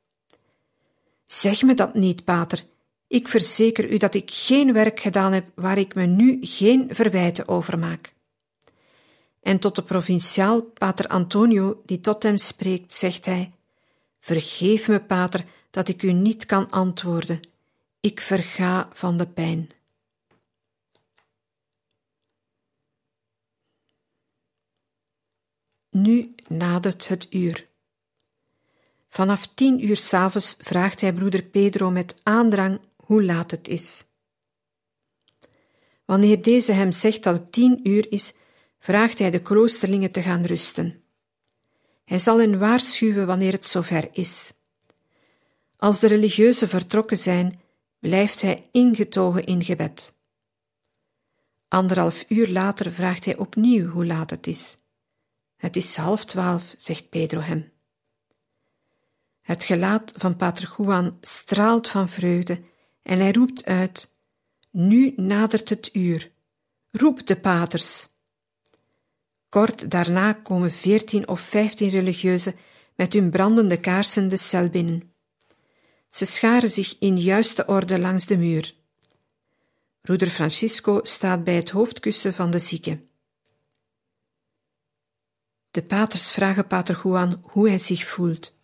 Zeg 1.24 1.62
me 1.62 1.74
dat 1.74 1.94
niet, 1.94 2.24
pater. 2.24 2.64
Ik 3.08 3.28
verzeker 3.28 3.90
u 3.90 3.96
dat 3.96 4.14
ik 4.14 4.30
geen 4.30 4.72
werk 4.72 5.00
gedaan 5.00 5.32
heb 5.32 5.46
waar 5.54 5.78
ik 5.78 5.94
me 5.94 6.06
nu 6.06 6.38
geen 6.40 6.88
verwijten 6.90 7.48
over 7.48 7.78
maak. 7.78 8.14
En 9.40 9.58
tot 9.58 9.74
de 9.76 9.82
provinciaal, 9.82 10.62
pater 10.62 11.06
Antonio, 11.06 11.82
die 11.84 12.00
tot 12.00 12.22
hem 12.22 12.38
spreekt, 12.38 12.94
zegt 12.94 13.26
hij: 13.26 13.55
Vergeef 14.26 14.88
me, 14.88 15.00
pater, 15.00 15.44
dat 15.70 15.88
ik 15.88 16.02
u 16.02 16.12
niet 16.12 16.46
kan 16.46 16.70
antwoorden. 16.70 17.40
Ik 18.00 18.20
verga 18.20 18.88
van 18.92 19.18
de 19.18 19.26
pijn. 19.26 19.70
Nu 25.90 26.34
nadert 26.48 27.08
het 27.08 27.26
uur. 27.30 27.68
Vanaf 29.08 29.46
tien 29.54 29.84
uur 29.84 29.96
s'avonds 29.96 30.56
vraagt 30.58 31.00
hij 31.00 31.12
broeder 31.12 31.42
Pedro 31.42 31.90
met 31.90 32.20
aandrang 32.22 32.80
hoe 32.96 33.24
laat 33.24 33.50
het 33.50 33.68
is. 33.68 34.04
Wanneer 36.04 36.42
deze 36.42 36.72
hem 36.72 36.92
zegt 36.92 37.22
dat 37.22 37.38
het 37.38 37.52
tien 37.52 37.88
uur 37.88 38.12
is, 38.12 38.34
vraagt 38.78 39.18
hij 39.18 39.30
de 39.30 39.42
kloosterlingen 39.42 40.10
te 40.10 40.22
gaan 40.22 40.44
rusten. 40.44 41.05
Hij 42.06 42.18
zal 42.18 42.38
hen 42.40 42.58
waarschuwen 42.58 43.26
wanneer 43.26 43.52
het 43.52 43.66
zover 43.66 44.08
is. 44.12 44.52
Als 45.76 46.00
de 46.00 46.06
religieuzen 46.06 46.68
vertrokken 46.68 47.18
zijn, 47.18 47.60
blijft 47.98 48.42
hij 48.42 48.68
ingetogen 48.72 49.44
in 49.44 49.64
gebed. 49.64 50.14
Anderhalf 51.68 52.24
uur 52.28 52.48
later 52.48 52.92
vraagt 52.92 53.24
hij 53.24 53.36
opnieuw 53.36 53.88
hoe 53.88 54.06
laat 54.06 54.30
het 54.30 54.46
is. 54.46 54.76
Het 55.56 55.76
is 55.76 55.96
half 55.96 56.24
twaalf, 56.24 56.74
zegt 56.76 57.08
Pedro 57.08 57.40
hem. 57.40 57.72
Het 59.40 59.64
gelaat 59.64 60.12
van 60.16 60.36
Pater 60.36 60.74
Juan 60.76 61.16
straalt 61.20 61.88
van 61.88 62.08
vreugde 62.08 62.62
en 63.02 63.18
hij 63.18 63.32
roept 63.32 63.64
uit: 63.64 64.12
Nu 64.70 65.12
nadert 65.16 65.68
het 65.68 65.90
uur. 65.92 66.30
Roep 66.90 67.26
de 67.26 67.40
paters. 67.40 68.08
Kort 69.48 69.90
daarna 69.90 70.32
komen 70.32 70.70
veertien 70.70 71.28
of 71.28 71.40
vijftien 71.40 71.88
religieuzen 71.88 72.54
met 72.94 73.12
hun 73.12 73.30
brandende 73.30 73.80
kaarsen 73.80 74.28
de 74.28 74.36
cel 74.36 74.68
binnen. 74.68 75.12
Ze 76.08 76.24
scharen 76.24 76.70
zich 76.70 76.96
in 76.98 77.18
juiste 77.18 77.66
orde 77.66 77.98
langs 77.98 78.26
de 78.26 78.36
muur. 78.36 78.74
Broeder 80.00 80.30
Francisco 80.30 81.00
staat 81.02 81.44
bij 81.44 81.54
het 81.54 81.70
hoofdkussen 81.70 82.34
van 82.34 82.50
de 82.50 82.58
zieke. 82.58 83.00
De 85.70 85.82
paters 85.82 86.30
vragen 86.30 86.66
pater 86.66 87.00
Juan 87.04 87.42
hoe 87.42 87.68
hij 87.68 87.78
zich 87.78 88.04
voelt. 88.04 88.54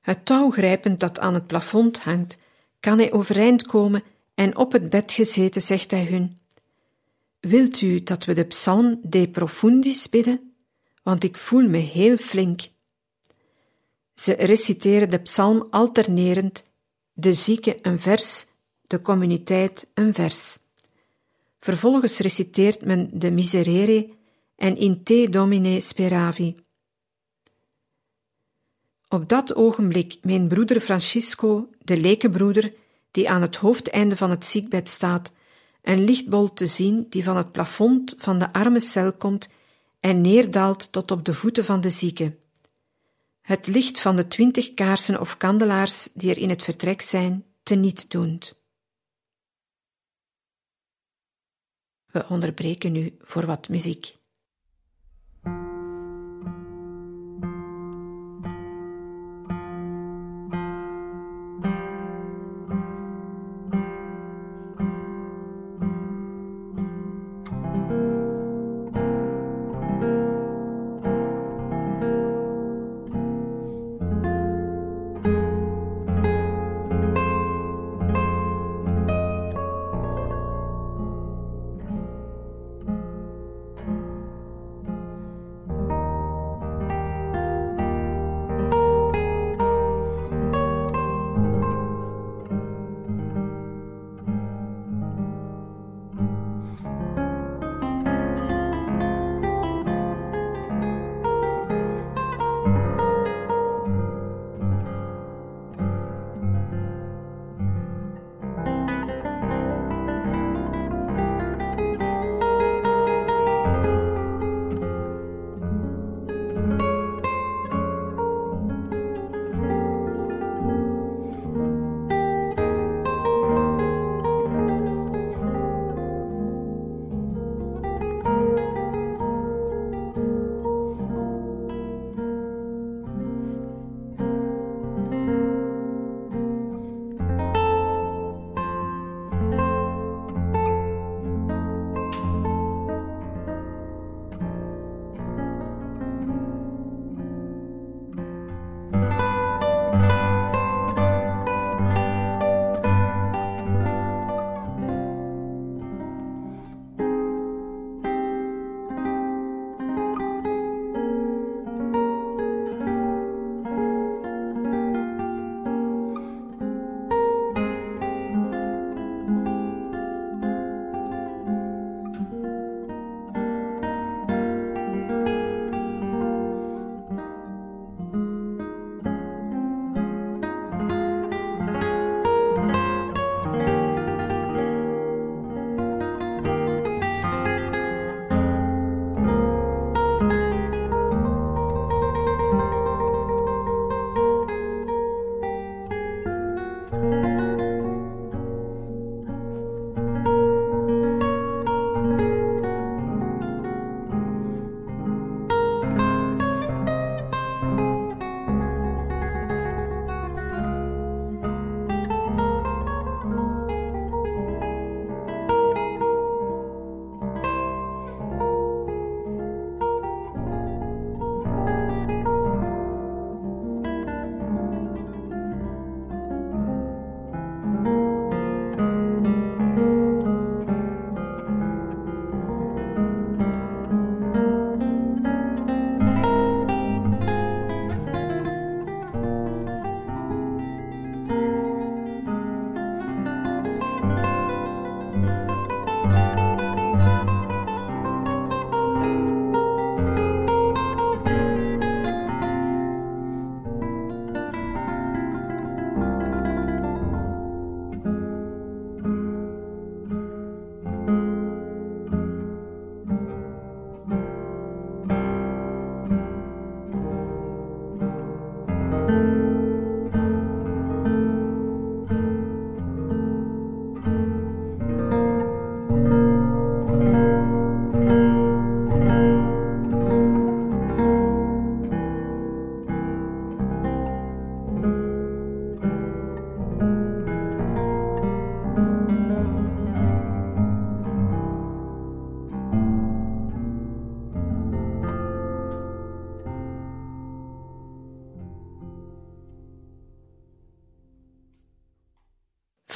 Het 0.00 0.24
touw 0.24 0.50
grijpend 0.50 1.00
dat 1.00 1.18
aan 1.18 1.34
het 1.34 1.46
plafond 1.46 1.98
hangt, 1.98 2.38
kan 2.80 2.98
hij 2.98 3.12
overeind 3.12 3.66
komen 3.66 4.02
en 4.34 4.56
op 4.56 4.72
het 4.72 4.90
bed 4.90 5.12
gezeten 5.12 5.62
zegt 5.62 5.90
hij 5.90 6.04
hun: 6.04 6.37
Wilt 7.40 7.80
u 7.80 8.02
dat 8.02 8.24
we 8.24 8.32
de 8.32 8.44
psalm 8.44 9.00
De 9.02 9.28
Profundis 9.28 10.08
bidden? 10.08 10.54
Want 11.02 11.24
ik 11.24 11.36
voel 11.36 11.68
me 11.68 11.78
heel 11.78 12.16
flink. 12.16 12.68
Ze 14.14 14.32
reciteren 14.32 15.10
de 15.10 15.18
psalm 15.18 15.66
alternerend, 15.70 16.64
de 17.12 17.34
zieke 17.34 17.78
een 17.82 17.98
vers, 17.98 18.46
de 18.86 19.02
communiteit 19.02 19.86
een 19.94 20.14
vers. 20.14 20.58
Vervolgens 21.58 22.18
reciteert 22.18 22.84
men 22.84 23.10
de 23.12 23.30
Miserere 23.30 24.08
en 24.56 24.76
In 24.76 25.02
te 25.02 25.26
Domine 25.30 25.80
Speravi. 25.80 26.56
Op 29.08 29.28
dat 29.28 29.54
ogenblik 29.54 30.18
mijn 30.22 30.48
broeder 30.48 30.80
Francisco, 30.80 31.68
de 31.82 31.96
lekenbroeder, 31.96 32.74
die 33.10 33.30
aan 33.30 33.42
het 33.42 33.56
hoofdeinde 33.56 34.16
van 34.16 34.30
het 34.30 34.46
ziekbed 34.46 34.90
staat, 34.90 35.32
een 35.88 36.04
lichtbol 36.04 36.52
te 36.52 36.66
zien 36.66 37.06
die 37.08 37.24
van 37.24 37.36
het 37.36 37.52
plafond 37.52 38.14
van 38.18 38.38
de 38.38 38.52
arme 38.52 38.80
cel 38.80 39.12
komt 39.12 39.48
en 40.00 40.20
neerdaalt 40.20 40.92
tot 40.92 41.10
op 41.10 41.24
de 41.24 41.34
voeten 41.34 41.64
van 41.64 41.80
de 41.80 41.90
zieke. 41.90 42.36
Het 43.40 43.66
licht 43.66 44.00
van 44.00 44.16
de 44.16 44.28
twintig 44.28 44.74
kaarsen 44.74 45.20
of 45.20 45.36
kandelaars 45.36 46.08
die 46.14 46.30
er 46.30 46.38
in 46.38 46.48
het 46.48 46.62
vertrek 46.62 47.00
zijn, 47.00 47.44
teniet 47.62 48.10
doend. 48.10 48.62
We 52.06 52.26
onderbreken 52.28 52.92
nu 52.92 53.16
voor 53.20 53.46
wat 53.46 53.68
muziek. 53.68 54.17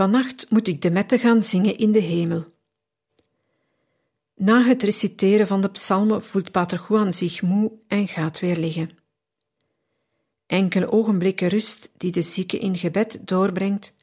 Vannacht 0.02 0.50
moet 0.50 0.68
ik 0.68 0.82
de 0.82 0.90
metten 0.90 1.18
gaan 1.18 1.42
zingen 1.42 1.76
in 1.78 1.92
de 1.92 1.98
hemel. 1.98 2.44
Na 4.34 4.62
het 4.62 4.82
reciteren 4.82 5.46
van 5.46 5.60
de 5.60 5.70
psalmen 5.70 6.22
voelt 6.22 6.50
Pater 6.50 6.86
Juan 6.88 7.12
zich 7.12 7.42
moe 7.42 7.72
en 7.86 8.08
gaat 8.08 8.40
weer 8.40 8.56
liggen. 8.56 8.90
Enkele 10.46 10.90
ogenblikken 10.90 11.48
rust 11.48 11.90
die 11.96 12.12
de 12.12 12.22
zieke 12.22 12.58
in 12.58 12.78
gebed 12.78 13.20
doorbrengt. 13.24 13.96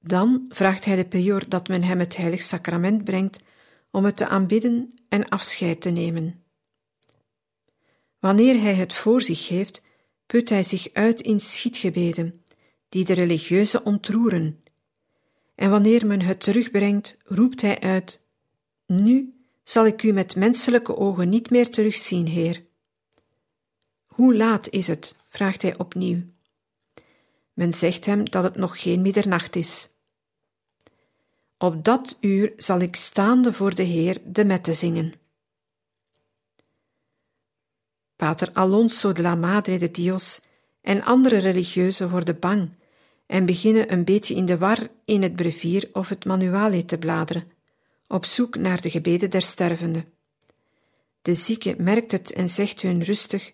Dan 0.00 0.44
vraagt 0.48 0.84
hij 0.84 0.96
de 0.96 1.04
prior 1.04 1.48
dat 1.48 1.68
men 1.68 1.82
hem 1.82 1.98
het 1.98 2.16
heilig 2.16 2.42
sacrament 2.42 3.04
brengt 3.04 3.42
om 3.90 4.04
het 4.04 4.16
te 4.16 4.28
aanbidden 4.28 4.94
en 5.08 5.28
afscheid 5.28 5.80
te 5.80 5.90
nemen. 5.90 6.42
Wanneer 8.18 8.60
hij 8.60 8.74
het 8.74 8.92
voor 8.92 9.22
zich 9.22 9.48
heeft, 9.48 9.82
put 10.26 10.48
hij 10.48 10.62
zich 10.62 10.92
uit 10.92 11.20
in 11.20 11.40
schietgebeden, 11.40 12.44
die 12.88 13.04
de 13.04 13.12
religieuze 13.12 13.84
ontroeren 13.84 14.61
en 15.62 15.70
wanneer 15.70 16.06
men 16.06 16.20
het 16.20 16.40
terugbrengt, 16.40 17.16
roept 17.24 17.60
hij 17.60 17.80
uit: 17.80 18.26
Nu 18.86 19.44
zal 19.62 19.86
ik 19.86 20.02
u 20.02 20.12
met 20.12 20.36
menselijke 20.36 20.96
ogen 20.96 21.28
niet 21.28 21.50
meer 21.50 21.70
terugzien, 21.70 22.26
Heer. 22.26 22.64
Hoe 24.06 24.36
laat 24.36 24.68
is 24.68 24.86
het? 24.86 25.16
vraagt 25.28 25.62
hij 25.62 25.78
opnieuw. 25.78 26.22
Men 27.52 27.72
zegt 27.72 28.06
hem 28.06 28.24
dat 28.24 28.42
het 28.42 28.56
nog 28.56 28.82
geen 28.82 29.02
middernacht 29.02 29.56
is. 29.56 29.88
Op 31.58 31.84
dat 31.84 32.18
uur 32.20 32.52
zal 32.56 32.80
ik 32.80 32.96
staande 32.96 33.52
voor 33.52 33.74
de 33.74 33.82
Heer 33.82 34.18
de 34.24 34.44
mette 34.44 34.72
zingen. 34.72 35.14
Pater 38.16 38.50
Alonso 38.52 39.12
de 39.12 39.22
la 39.22 39.34
Madre 39.34 39.78
de 39.78 39.90
Dios 39.90 40.40
en 40.80 41.02
andere 41.02 41.38
religieuzen 41.38 42.10
worden 42.10 42.38
bang 42.38 42.70
en 43.32 43.46
beginnen 43.46 43.92
een 43.92 44.04
beetje 44.04 44.34
in 44.34 44.46
de 44.46 44.58
war 44.58 44.88
in 45.04 45.22
het 45.22 45.36
brevier 45.36 45.88
of 45.92 46.08
het 46.08 46.24
manuale 46.24 46.84
te 46.84 46.98
bladeren, 46.98 47.52
op 48.06 48.24
zoek 48.24 48.56
naar 48.56 48.80
de 48.80 48.90
gebeden 48.90 49.30
der 49.30 49.42
stervenden. 49.42 50.04
De 51.22 51.34
zieke 51.34 51.74
merkt 51.78 52.12
het 52.12 52.32
en 52.32 52.50
zegt 52.50 52.82
hun 52.82 53.02
rustig: 53.02 53.52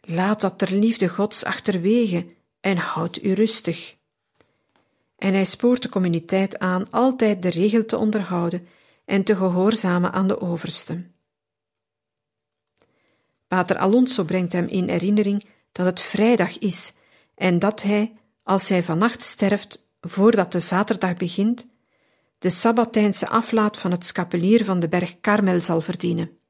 Laat 0.00 0.40
dat 0.40 0.58
ter 0.58 0.72
liefde 0.72 1.08
Gods 1.08 1.44
achterwege 1.44 2.26
en 2.60 2.76
houd 2.76 3.22
u 3.22 3.32
rustig. 3.32 3.96
En 5.16 5.34
hij 5.34 5.44
spoort 5.44 5.82
de 5.82 5.88
communiteit 5.88 6.58
aan 6.58 6.90
altijd 6.90 7.42
de 7.42 7.50
regel 7.50 7.84
te 7.84 7.96
onderhouden 7.96 8.66
en 9.04 9.24
te 9.24 9.36
gehoorzamen 9.36 10.12
aan 10.12 10.28
de 10.28 10.40
overste. 10.40 11.04
Pater 13.48 13.76
Alonso 13.76 14.24
brengt 14.24 14.52
hem 14.52 14.66
in 14.66 14.88
herinnering 14.88 15.44
dat 15.72 15.86
het 15.86 16.00
vrijdag 16.00 16.58
is 16.58 16.92
en 17.34 17.58
dat 17.58 17.82
hij, 17.82 18.12
als 18.42 18.68
hij 18.68 18.82
vannacht 18.82 19.22
sterft, 19.22 19.88
voordat 20.00 20.52
de 20.52 20.60
zaterdag 20.60 21.16
begint, 21.16 21.66
de 22.38 22.50
Sabbatijnse 22.50 23.28
aflaat 23.28 23.78
van 23.78 23.90
het 23.90 24.06
scapelier 24.06 24.64
van 24.64 24.80
de 24.80 24.88
berg 24.88 25.20
Karmel 25.20 25.60
zal 25.60 25.80
verdienen 25.80 26.40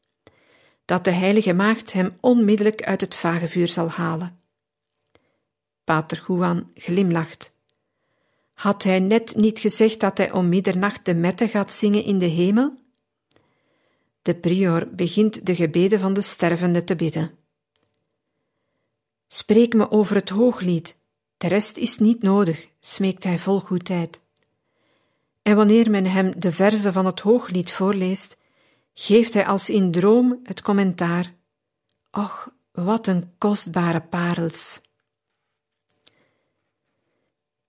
dat 0.84 1.04
de 1.04 1.10
heilige 1.10 1.52
maagd 1.52 1.92
hem 1.92 2.18
onmiddellijk 2.20 2.82
uit 2.82 3.00
het 3.00 3.14
vagevuur 3.14 3.68
zal 3.68 3.88
halen. 3.88 4.40
Pater 5.84 6.24
Juan 6.26 6.70
glimlacht. 6.74 7.56
Had 8.52 8.82
hij 8.82 8.98
net 8.98 9.36
niet 9.36 9.58
gezegd 9.58 10.00
dat 10.00 10.18
hij 10.18 10.32
om 10.32 10.48
middernacht 10.48 11.04
de 11.04 11.14
mette 11.14 11.48
gaat 11.48 11.72
zingen 11.72 12.04
in 12.04 12.18
de 12.18 12.26
hemel? 12.26 12.74
De 14.22 14.34
prior 14.34 14.94
begint 14.94 15.46
de 15.46 15.54
gebeden 15.54 16.00
van 16.00 16.14
de 16.14 16.20
stervende 16.20 16.84
te 16.84 16.96
bidden. 16.96 17.30
Spreek 19.26 19.74
me 19.74 19.90
over 19.90 20.14
het 20.14 20.28
hooglied, 20.28 20.98
de 21.42 21.48
rest 21.48 21.76
is 21.76 21.98
niet 21.98 22.22
nodig, 22.22 22.68
smeekt 22.80 23.24
hij 23.24 23.38
vol 23.38 23.60
goedheid. 23.60 24.20
En 25.42 25.56
wanneer 25.56 25.90
men 25.90 26.06
hem 26.06 26.40
de 26.40 26.52
verzen 26.52 26.92
van 26.92 27.06
het 27.06 27.20
hooglied 27.20 27.72
voorleest, 27.72 28.36
geeft 28.94 29.34
hij 29.34 29.46
als 29.46 29.70
in 29.70 29.90
droom 29.90 30.40
het 30.42 30.62
commentaar: 30.62 31.34
Och, 32.10 32.48
wat 32.72 33.06
een 33.06 33.32
kostbare 33.38 34.00
parels. 34.00 34.80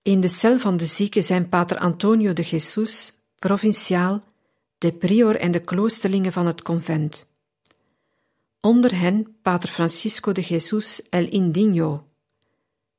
In 0.02 0.20
de 0.20 0.28
cel 0.28 0.58
van 0.58 0.76
de 0.76 0.84
zieke 0.84 1.22
zijn 1.22 1.48
Pater 1.48 1.78
Antonio 1.78 2.32
de 2.32 2.42
Jesus, 2.42 3.12
provinciaal, 3.38 4.24
de 4.78 4.92
prior 4.92 5.36
en 5.36 5.50
de 5.50 5.60
kloosterlingen 5.60 6.32
van 6.32 6.46
het 6.46 6.62
convent. 6.62 7.32
Onder 8.60 8.98
hen 8.98 9.36
Pater 9.42 9.68
Francisco 9.68 10.32
de 10.32 10.42
Jesus 10.42 11.02
el 11.08 11.28
Indigno, 11.28 12.04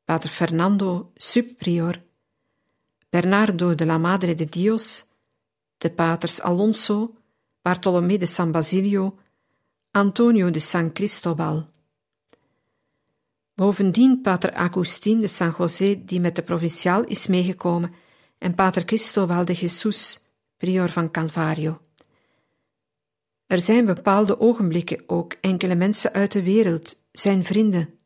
Pater 0.06 0.30
Fernando 0.30 1.12
subprior, 1.18 2.04
Bernardo 3.10 3.76
de 3.76 3.86
la 3.86 3.98
Madre 3.98 4.36
de 4.36 4.46
Dios, 4.46 5.06
de 5.78 5.90
paters 5.90 6.42
Alonso, 6.42 7.16
Bartolomé 7.64 8.18
de 8.20 8.28
San 8.28 8.52
Basilio, 8.52 9.18
Antonio 9.92 10.52
de 10.52 10.60
San 10.60 10.92
Cristobal. 10.94 11.70
Bovendien 13.56 14.22
pater 14.22 14.54
Agustin 14.54 15.20
de 15.20 15.28
San 15.28 15.52
José, 15.52 15.96
die 16.06 16.20
met 16.20 16.36
de 16.36 16.42
provinciaal 16.42 17.04
is 17.04 17.28
meegekomen, 17.28 17.94
en 18.38 18.56
pater 18.56 18.86
Cristobal 18.86 19.46
de 19.46 19.54
Jesus, 19.54 20.24
prior 20.58 20.90
van 20.90 21.12
Calvario. 21.12 21.80
Er 23.48 23.62
zijn 23.62 23.86
bepaalde 23.86 24.40
ogenblikken 24.40 25.04
ook 25.08 25.34
enkele 25.42 25.76
mensen 25.76 26.14
uit 26.14 26.32
de 26.32 26.44
wereld, 26.44 27.02
zijn 27.12 27.44
vrienden. 27.44 28.00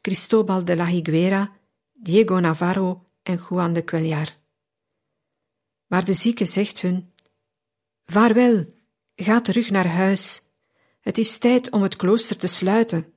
Cristobal 0.00 0.64
de 0.64 0.76
la 0.76 0.88
Higuera, 0.88 1.52
Diego 1.92 2.40
Navarro 2.40 3.06
en 3.22 3.38
Juan 3.38 3.72
de 3.72 3.84
Cuellar. 3.84 4.36
Maar 5.86 6.04
de 6.04 6.14
zieke 6.14 6.44
zegt 6.44 6.80
hun: 6.80 7.12
Vaarwel, 8.04 8.66
Ga 9.22 9.40
terug 9.40 9.70
naar 9.70 9.86
huis. 9.86 10.42
Het 11.00 11.18
is 11.18 11.38
tijd 11.38 11.70
om 11.70 11.82
het 11.82 11.96
klooster 11.96 12.36
te 12.36 12.46
sluiten. 12.46 13.12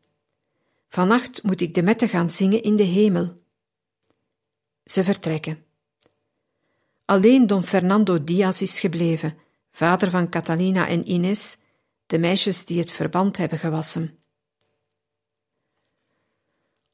Vannacht 0.88 1.44
moet 1.44 1.62
ik 1.62 1.74
de 1.74 1.84
mette 1.84 2.08
gaan 2.08 2.30
zingen 2.30 2.64
in 2.64 2.76
de 2.76 2.84
hemel. 2.84 3.42
Ze 4.86 5.04
vertrekken. 5.04 5.66
Alleen 7.06 7.48
Don 7.48 7.64
Fernando 7.64 8.24
Diaz 8.24 8.62
is 8.62 8.80
gebleven, 8.80 9.38
vader 9.72 10.10
van 10.10 10.30
Catalina 10.30 10.88
en 10.88 11.12
Ines, 11.12 11.58
de 12.06 12.18
meisjes 12.18 12.66
die 12.66 12.80
het 12.80 12.92
verband 12.92 13.38
hebben 13.38 13.60
gewassen. 13.60 14.23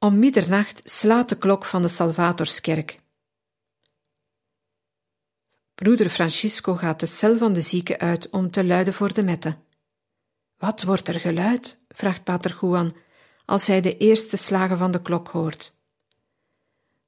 Om 0.02 0.20
middernacht 0.20 0.82
slaat 0.89 1.30
de 1.30 1.38
klok 1.38 1.66
van 1.66 1.82
de 1.82 1.88
Salvatorskerk. 1.88 3.00
Broeder 5.76 6.10
Francisco 6.10 6.76
gaat 6.76 7.00
de 7.00 7.06
cel 7.06 7.38
van 7.38 7.54
de 7.54 7.62
zieke 7.62 8.00
uit 8.00 8.30
om 8.30 8.52
te 8.52 8.66
luiden 8.66 8.93
voor 8.93 9.14
de 9.14 9.24
mette. 9.24 9.58
Wat 10.58 10.84
wordt 10.84 11.08
er 11.08 11.20
geluid? 11.20 11.80
vraagt 11.89 12.24
pater 12.24 12.58
Juan, 12.62 12.95
als 13.45 13.68
hij 13.68 13.82
de 13.82 13.97
eerste 13.97 14.38
slagen 14.38 14.78
van 14.78 14.91
de 14.91 15.02
klok 15.02 15.28
hoort. 15.28 15.78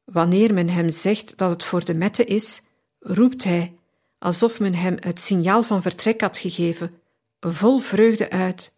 Wanneer 0.03 0.53
men 0.53 0.69
hem 0.69 0.89
zegt 0.89 1.37
dat 1.37 1.49
het 1.49 1.63
voor 1.63 1.85
de 1.85 1.93
mette 1.93 2.23
is, 2.23 2.61
roept 2.99 3.43
hij, 3.43 3.77
alsof 4.19 4.59
men 4.59 4.73
hem 4.73 4.95
het 4.99 5.21
signaal 5.21 5.63
van 5.63 5.81
vertrek 5.81 6.21
had 6.21 6.37
gegeven, 6.37 7.01
vol 7.39 7.77
vreugde 7.79 8.29
uit: 8.29 8.77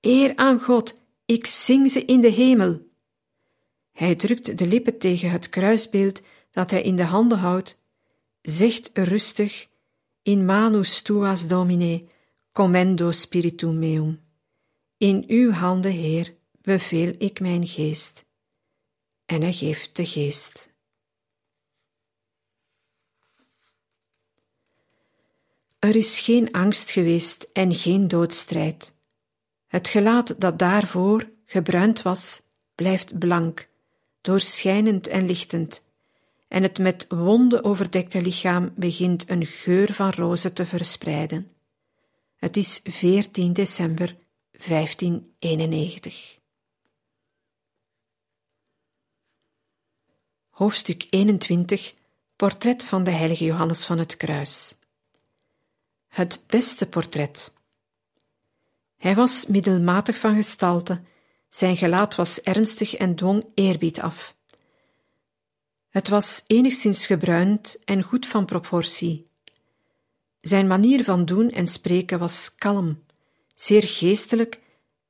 Eer 0.00 0.36
aan 0.36 0.60
God, 0.60 1.00
ik 1.24 1.46
zing 1.46 1.90
ze 1.90 2.04
in 2.04 2.20
de 2.20 2.30
hemel. 2.30 2.85
Hij 3.96 4.14
drukt 4.14 4.58
de 4.58 4.66
lippen 4.66 4.98
tegen 4.98 5.30
het 5.30 5.48
kruisbeeld 5.48 6.22
dat 6.50 6.70
hij 6.70 6.82
in 6.82 6.96
de 6.96 7.04
handen 7.04 7.38
houdt 7.38 7.80
zegt 8.42 8.90
rustig, 8.92 9.68
in 10.22 10.44
manus 10.44 11.02
tuas 11.02 11.46
domine, 11.46 12.04
commendo 12.52 13.10
spiritum 13.10 13.78
meum. 13.78 14.20
In 14.96 15.24
uw 15.28 15.50
handen, 15.50 15.90
Heer, 15.90 16.34
beveel 16.60 17.14
ik 17.18 17.40
mijn 17.40 17.66
geest. 17.66 18.24
En 19.26 19.42
hij 19.42 19.52
geeft 19.52 19.96
de 19.96 20.06
geest. 20.06 20.70
Er 25.78 25.96
is 25.96 26.20
geen 26.20 26.52
angst 26.52 26.90
geweest 26.90 27.48
en 27.52 27.74
geen 27.74 28.08
doodstrijd. 28.08 28.94
Het 29.66 29.88
gelaat 29.88 30.40
dat 30.40 30.58
daarvoor 30.58 31.30
gebruind 31.44 32.02
was, 32.02 32.42
blijft 32.74 33.18
blank, 33.18 33.68
doorschijnend 34.26 35.06
en 35.06 35.26
lichtend, 35.26 35.84
en 36.48 36.62
het 36.62 36.78
met 36.78 37.06
wonden 37.08 37.64
overdekte 37.64 38.22
lichaam 38.22 38.72
begint 38.76 39.30
een 39.30 39.46
geur 39.46 39.92
van 39.92 40.10
rozen 40.10 40.52
te 40.52 40.66
verspreiden. 40.66 41.50
Het 42.36 42.56
is 42.56 42.80
14 42.84 43.52
december 43.52 44.16
1591. 44.50 46.38
Hoofdstuk 50.50 51.06
21 51.10 51.94
Portret 52.36 52.84
van 52.84 53.04
de 53.04 53.10
heilige 53.10 53.44
Johannes 53.44 53.84
van 53.84 53.98
het 53.98 54.16
Kruis. 54.16 54.78
Het 56.06 56.44
beste 56.46 56.88
portret. 56.88 57.52
Hij 58.96 59.14
was 59.14 59.46
middelmatig 59.46 60.18
van 60.18 60.36
gestalte, 60.36 61.00
zijn 61.56 61.76
gelaat 61.76 62.14
was 62.14 62.40
ernstig 62.40 62.94
en 62.94 63.14
dwong 63.14 63.44
eerbied 63.54 64.00
af. 64.00 64.36
Het 65.88 66.08
was 66.08 66.44
enigszins 66.46 67.06
gebruind 67.06 67.78
en 67.84 68.02
goed 68.02 68.26
van 68.26 68.44
proportie. 68.44 69.30
Zijn 70.38 70.66
manier 70.66 71.04
van 71.04 71.24
doen 71.24 71.50
en 71.50 71.66
spreken 71.66 72.18
was 72.18 72.54
kalm, 72.54 73.02
zeer 73.54 73.82
geestelijk 73.82 74.60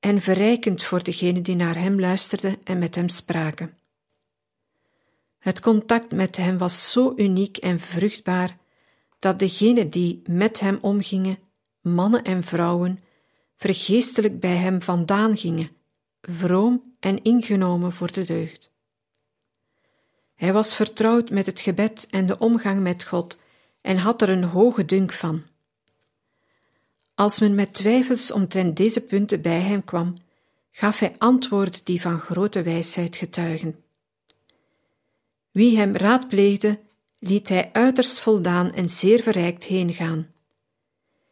en 0.01 0.21
verrijkend 0.21 0.83
voor 0.83 1.03
degenen 1.03 1.43
die 1.43 1.57
naar 1.57 1.77
hem 1.77 2.01
luisterden 2.01 2.57
en 2.63 2.79
met 2.79 2.95
hem 2.95 3.09
spraken. 3.09 3.79
Het 5.39 5.61
contact 5.61 6.13
met 6.13 6.37
hem 6.37 6.59
was 6.59 6.93
zo 6.93 7.13
uniek 7.17 7.57
en 7.57 7.81
vruchtbaar 7.81 8.57
dat 9.19 9.39
degenen 9.39 9.91
die 9.91 10.23
met 10.27 10.61
hem 10.61 10.79
omgingen, 10.81 11.39
mannen 11.81 12.25
en 12.25 12.45
vrouwen, 12.45 12.99
vergeestelijk 13.57 14.41
bij 14.41 14.57
hem 14.57 14.83
vandaan 14.83 15.37
gingen, 15.37 15.76
vroom 16.29 16.95
en 17.01 17.23
ingenomen 17.23 17.93
voor 17.93 18.13
de 18.13 18.25
deugd. 18.25 18.75
Hij 20.35 20.53
was 20.53 20.75
vertrouwd 20.75 21.31
met 21.31 21.47
het 21.47 21.61
gebed 21.61 22.07
en 22.11 22.27
de 22.27 22.39
omgang 22.39 22.81
met 22.81 23.05
God 23.05 23.39
en 23.81 23.97
had 23.97 24.23
er 24.23 24.29
een 24.29 24.45
hoge 24.45 24.85
dunk 24.85 25.13
van. 25.13 25.43
Als 27.15 27.41
men 27.41 27.55
met 27.55 27.75
twijfels 27.75 28.31
omtrent 28.31 28.77
deze 28.77 29.01
punten 29.01 29.41
bij 29.41 29.61
hem 29.61 29.85
kwam, 29.85 30.17
gaf 30.71 30.99
hij 30.99 31.15
antwoorden 31.19 31.81
die 31.85 32.01
van 32.01 32.21
grote 32.21 32.63
wijsheid 32.63 33.17
getuigen. 33.17 33.85
Wie 35.51 35.77
hem 35.77 35.97
raadpleegde, 35.97 36.79
liet 37.19 37.49
hij 37.49 37.71
uiterst 37.73 38.21
voldaan 38.21 38.73
en 38.73 38.89
zeer 38.89 39.23
verrijkt 39.23 39.65
heengaan. 39.65 40.35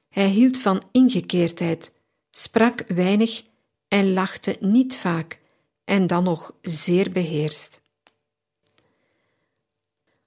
Hij 0.08 0.28
hield 0.28 0.58
van 0.58 0.82
ingekeerdheid, 0.92 1.92
sprak 2.30 2.84
weinig 2.88 3.42
en 3.88 4.12
lachte 4.12 4.56
niet 4.60 4.96
vaak, 4.96 5.40
en 5.84 6.06
dan 6.06 6.24
nog 6.24 6.54
zeer 6.62 7.10
beheerst. 7.10 7.80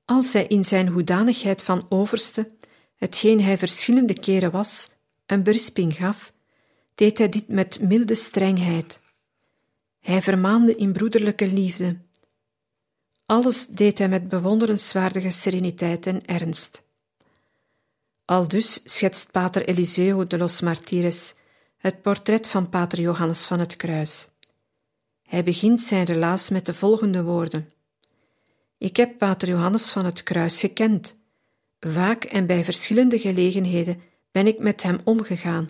Als 0.06 0.34
hij 0.34 0.48
in 0.48 0.66
zijn 0.66 0.88
hoedanigheid 0.88 1.62
van 1.62 1.86
overste, 1.90 2.52
hetgeen 2.96 3.42
hij 3.42 3.58
verschillende 3.58 4.20
keren 4.20 4.52
was, 4.52 4.92
een 5.26 5.44
berisping 5.44 5.96
gaf, 5.96 6.34
deed 6.96 7.18
hij 7.18 7.30
dit 7.30 7.48
met 7.48 7.82
milde 7.82 8.16
strengheid. 8.16 9.02
Hij 10.00 10.22
vermaande 10.22 10.76
in 10.76 10.92
broederlijke 10.92 11.48
liefde. 11.48 11.98
Alles 13.26 13.68
deed 13.68 13.98
hij 13.98 14.10
met 14.10 14.30
bewonderenswaardige 14.30 15.30
sereniteit 15.30 16.08
en 16.08 16.26
ernst. 16.26 16.84
Aldus 18.26 18.82
schetst 18.84 19.32
pater 19.32 19.68
Eliseo 19.68 20.28
de 20.28 20.38
los 20.38 20.62
Martires 20.62 21.34
het 21.78 22.02
portret 22.02 22.48
van 22.48 22.70
pater 22.70 23.00
Johannes 23.00 23.46
van 23.46 23.60
het 23.60 23.76
Kruis. 23.76 24.30
Hij 25.24 25.44
begint 25.44 25.82
zijn 25.82 26.06
relaas 26.06 26.50
met 26.50 26.66
de 26.66 26.74
volgende 26.74 27.24
woorden. 27.24 27.74
Ik 28.78 28.96
heb 28.96 29.18
pater 29.18 29.48
Johannes 29.48 29.90
van 29.90 30.06
het 30.06 30.24
Kruis 30.24 30.60
gekend. 30.60 31.18
Vaak 31.80 32.24
en 32.24 32.46
bij 32.46 32.64
verschillende 32.64 33.20
gelegenheden 33.20 34.02
ben 34.32 34.48
ik 34.48 34.60
met 34.60 34.84
hem 34.84 35.00
omgegaan 35.04 35.70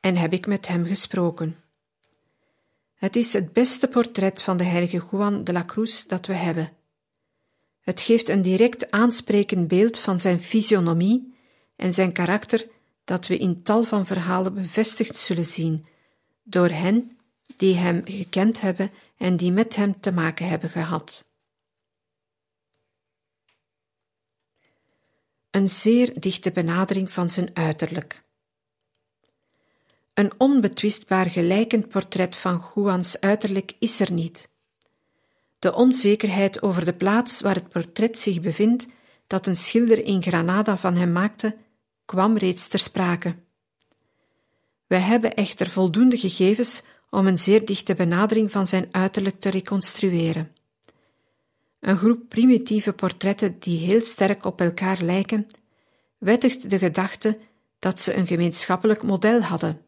en 0.00 0.16
heb 0.16 0.32
ik 0.32 0.46
met 0.46 0.68
hem 0.68 0.86
gesproken. 0.86 1.56
Het 2.94 3.16
is 3.16 3.32
het 3.32 3.52
beste 3.52 3.88
portret 3.88 4.42
van 4.42 4.56
de 4.56 4.64
heilige 4.64 5.02
Juan 5.10 5.44
de 5.44 5.52
la 5.52 5.64
Cruz 5.64 6.04
dat 6.04 6.26
we 6.26 6.34
hebben. 6.34 6.72
Het 7.80 8.00
geeft 8.00 8.28
een 8.28 8.42
direct 8.42 8.90
aansprekend 8.90 9.68
beeld 9.68 9.98
van 9.98 10.20
zijn 10.20 10.40
fysionomie 10.40 11.34
en 11.76 11.92
zijn 11.92 12.12
karakter 12.12 12.66
dat 13.04 13.26
we 13.26 13.38
in 13.38 13.62
tal 13.62 13.84
van 13.84 14.06
verhalen 14.06 14.54
bevestigd 14.54 15.18
zullen 15.18 15.46
zien 15.46 15.86
door 16.42 16.68
hen 16.68 17.18
die 17.56 17.74
hem 17.74 18.00
gekend 18.04 18.60
hebben 18.60 18.90
en 19.16 19.36
die 19.36 19.52
met 19.52 19.76
hem 19.76 20.00
te 20.00 20.12
maken 20.12 20.48
hebben 20.48 20.70
gehad. 20.70 21.32
Een 25.50 25.68
zeer 25.68 26.20
dichte 26.20 26.50
benadering 26.50 27.12
van 27.12 27.30
zijn 27.30 27.50
uiterlijk. 27.52 28.22
Een 30.14 30.32
onbetwistbaar 30.38 31.30
gelijkend 31.30 31.88
portret 31.88 32.36
van 32.36 32.64
Juans 32.74 33.20
uiterlijk 33.20 33.72
is 33.78 34.00
er 34.00 34.12
niet. 34.12 34.48
De 35.58 35.74
onzekerheid 35.74 36.62
over 36.62 36.84
de 36.84 36.92
plaats 36.94 37.40
waar 37.40 37.54
het 37.54 37.68
portret 37.68 38.18
zich 38.18 38.40
bevindt, 38.40 38.86
dat 39.26 39.46
een 39.46 39.56
schilder 39.56 40.04
in 40.04 40.22
Granada 40.22 40.76
van 40.76 40.96
hem 40.96 41.12
maakte, 41.12 41.56
kwam 42.04 42.36
reeds 42.36 42.68
ter 42.68 42.78
sprake. 42.78 43.36
Wij 44.86 45.00
hebben 45.00 45.34
echter 45.34 45.68
voldoende 45.68 46.18
gegevens 46.18 46.82
om 47.10 47.26
een 47.26 47.38
zeer 47.38 47.64
dichte 47.64 47.94
benadering 47.94 48.50
van 48.50 48.66
zijn 48.66 48.88
uiterlijk 48.90 49.40
te 49.40 49.50
reconstrueren. 49.50 50.52
Een 51.80 51.96
groep 51.96 52.28
primitieve 52.28 52.92
portretten 52.92 53.58
die 53.58 53.78
heel 53.78 54.00
sterk 54.00 54.44
op 54.44 54.60
elkaar 54.60 55.02
lijken, 55.02 55.46
wettigt 56.18 56.70
de 56.70 56.78
gedachte 56.78 57.38
dat 57.78 58.00
ze 58.00 58.14
een 58.14 58.26
gemeenschappelijk 58.26 59.02
model 59.02 59.40
hadden, 59.40 59.80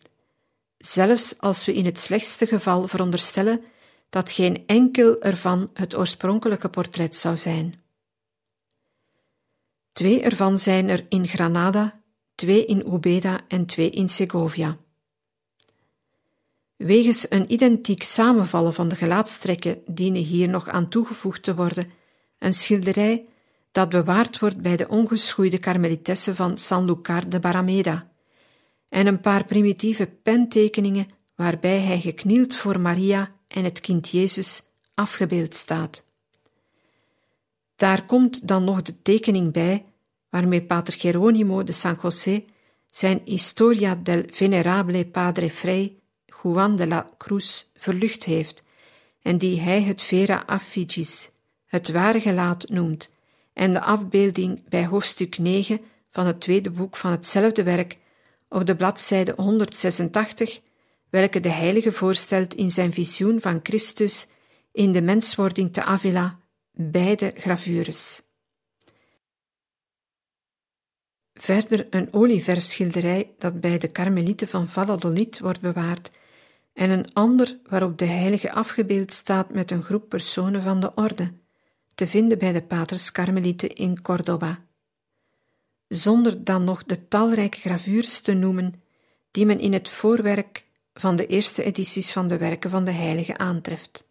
zelfs 0.79 1.39
als 1.39 1.65
we 1.65 1.75
in 1.75 1.85
het 1.85 1.99
slechtste 1.99 2.47
geval 2.47 2.89
veronderstellen 2.89 3.65
dat 4.09 4.33
geen 4.33 4.67
enkel 4.67 5.21
ervan 5.21 5.71
het 5.73 5.97
oorspronkelijke 5.97 6.69
portret 6.69 7.17
zou 7.17 7.37
zijn. 7.37 7.83
Twee 9.93 10.23
ervan 10.23 10.59
zijn 10.59 10.89
er 10.89 11.07
in 11.09 11.29
Granada, 11.29 12.01
twee 12.37 12.67
in 12.67 12.93
Ubeda 12.93 13.41
en 13.49 13.67
twee 13.67 13.91
in 13.91 14.09
Segovia. 14.09 14.77
Wegens 16.77 17.27
een 17.29 17.53
identiek 17.53 18.03
samenvallen 18.03 18.75
van 18.75 18.89
de 18.89 18.97
gelaatstrekken 18.97 19.83
dienen 19.87 20.23
hier 20.23 20.49
nog 20.49 20.69
aan 20.69 20.89
toegevoegd 20.89 21.43
te 21.43 21.55
worden 21.55 21.91
een 22.39 22.55
schilderij 22.55 23.27
dat 23.73 23.89
bewaard 23.89 24.39
wordt 24.39 24.61
bij 24.61 24.77
de 24.77 24.89
ongeschoeide 24.89 25.59
karmelitessen 25.59 26.37
van 26.37 26.59
San 26.59 26.85
Lucar 26.85 27.29
de 27.29 27.41
Barameda, 27.41 28.11
en 28.89 29.07
een 29.07 29.21
paar 29.21 29.45
primitieve 29.45 30.07
pentekeningen 30.07 31.07
waarbij 31.35 31.81
hij 31.81 32.01
geknield 32.01 32.57
voor 32.57 32.81
Maria 32.81 33.33
en 33.49 33.65
het 33.65 33.81
kind 33.81 34.09
Jezus 34.09 34.63
afgebeeld 34.95 35.55
staat. 35.55 36.05
Daar 37.75 38.07
komt 38.07 38.49
dan 38.49 38.65
nog 38.65 38.83
de 38.83 39.03
tekening 39.03 39.53
bij 39.53 39.85
waarmee 40.37 40.63
Pater 40.63 40.95
Geronimo 40.99 41.65
de 41.65 41.73
San 41.73 41.99
José 42.03 42.45
zijn 42.91 43.21
Historia 43.25 43.95
del 43.95 44.23
Venerable 44.31 45.07
Padre 45.07 45.51
Frei 45.51 46.01
Juan 46.43 46.77
de 46.77 46.87
la 46.87 47.11
Cruz 47.19 47.65
verlucht 47.75 48.25
heeft 48.25 48.63
en 49.23 49.39
die 49.39 49.61
hij 49.61 49.83
het 49.83 50.03
Vera 50.03 50.43
Affigis, 50.47 51.31
het 51.67 51.91
ware 51.91 52.21
gelaat 52.21 52.69
noemt, 52.69 53.11
en 53.53 53.73
de 53.73 53.81
afbeelding 53.81 54.69
bij 54.69 54.87
hoofdstuk 54.87 55.39
9 55.39 55.81
van 56.09 56.27
het 56.27 56.41
tweede 56.41 56.71
boek 56.71 56.97
van 56.97 57.11
hetzelfde 57.11 57.63
werk 57.63 57.99
op 58.49 58.67
de 58.67 58.77
bladzijde 58.77 59.33
186, 59.37 60.61
welke 61.11 61.41
de 61.41 61.49
heilige 61.49 61.93
voorstelt 61.93 62.55
in 62.55 62.71
zijn 62.71 62.93
visioen 62.93 63.41
van 63.41 63.61
Christus 63.63 64.29
in 64.73 64.93
de 64.93 65.03
menswording 65.03 65.73
te 65.73 65.83
Avila, 65.83 66.39
beide 66.73 67.33
gravures. 67.37 68.26
Verder 71.39 71.87
een 71.91 72.13
olieverfschilderij 72.13 73.35
dat 73.39 73.61
bij 73.61 73.79
de 73.79 73.89
karmelieten 73.89 74.49
van 74.49 74.69
Valladolid 74.69 75.39
wordt 75.39 75.61
bewaard 75.61 76.11
en 76.73 76.91
een 76.91 77.13
ander 77.13 77.59
waarop 77.69 77.99
de 77.99 78.05
heilige 78.05 78.53
afgebeeld 78.53 79.13
staat 79.13 79.53
met 79.53 79.71
een 79.71 79.83
groep 79.83 80.09
personen 80.09 80.63
van 80.63 80.81
de 80.81 80.95
orde, 80.95 81.33
te 81.95 82.07
vinden 82.07 82.39
bij 82.39 82.53
de 82.53 82.63
paters 82.63 83.13
Karmelieten 83.13 83.75
in 83.75 84.03
Cordoba. 84.03 84.65
Zonder 85.89 86.45
dan 86.45 86.65
nog 86.65 86.85
de 86.85 87.09
talrijke 87.09 87.59
gravures 87.59 88.21
te 88.21 88.33
noemen 88.33 88.83
die 89.31 89.47
men 89.47 89.61
in 89.61 89.73
het 89.73 89.89
voorwerk 89.89 90.65
van 90.95 91.17
de 91.17 91.27
eerste 91.27 91.63
edities 91.63 92.13
van 92.13 92.29
de 92.29 92.39
werken 92.39 92.71
van 92.71 92.85
de 92.85 92.91
heilige 92.91 93.39
aantreft. 93.39 94.11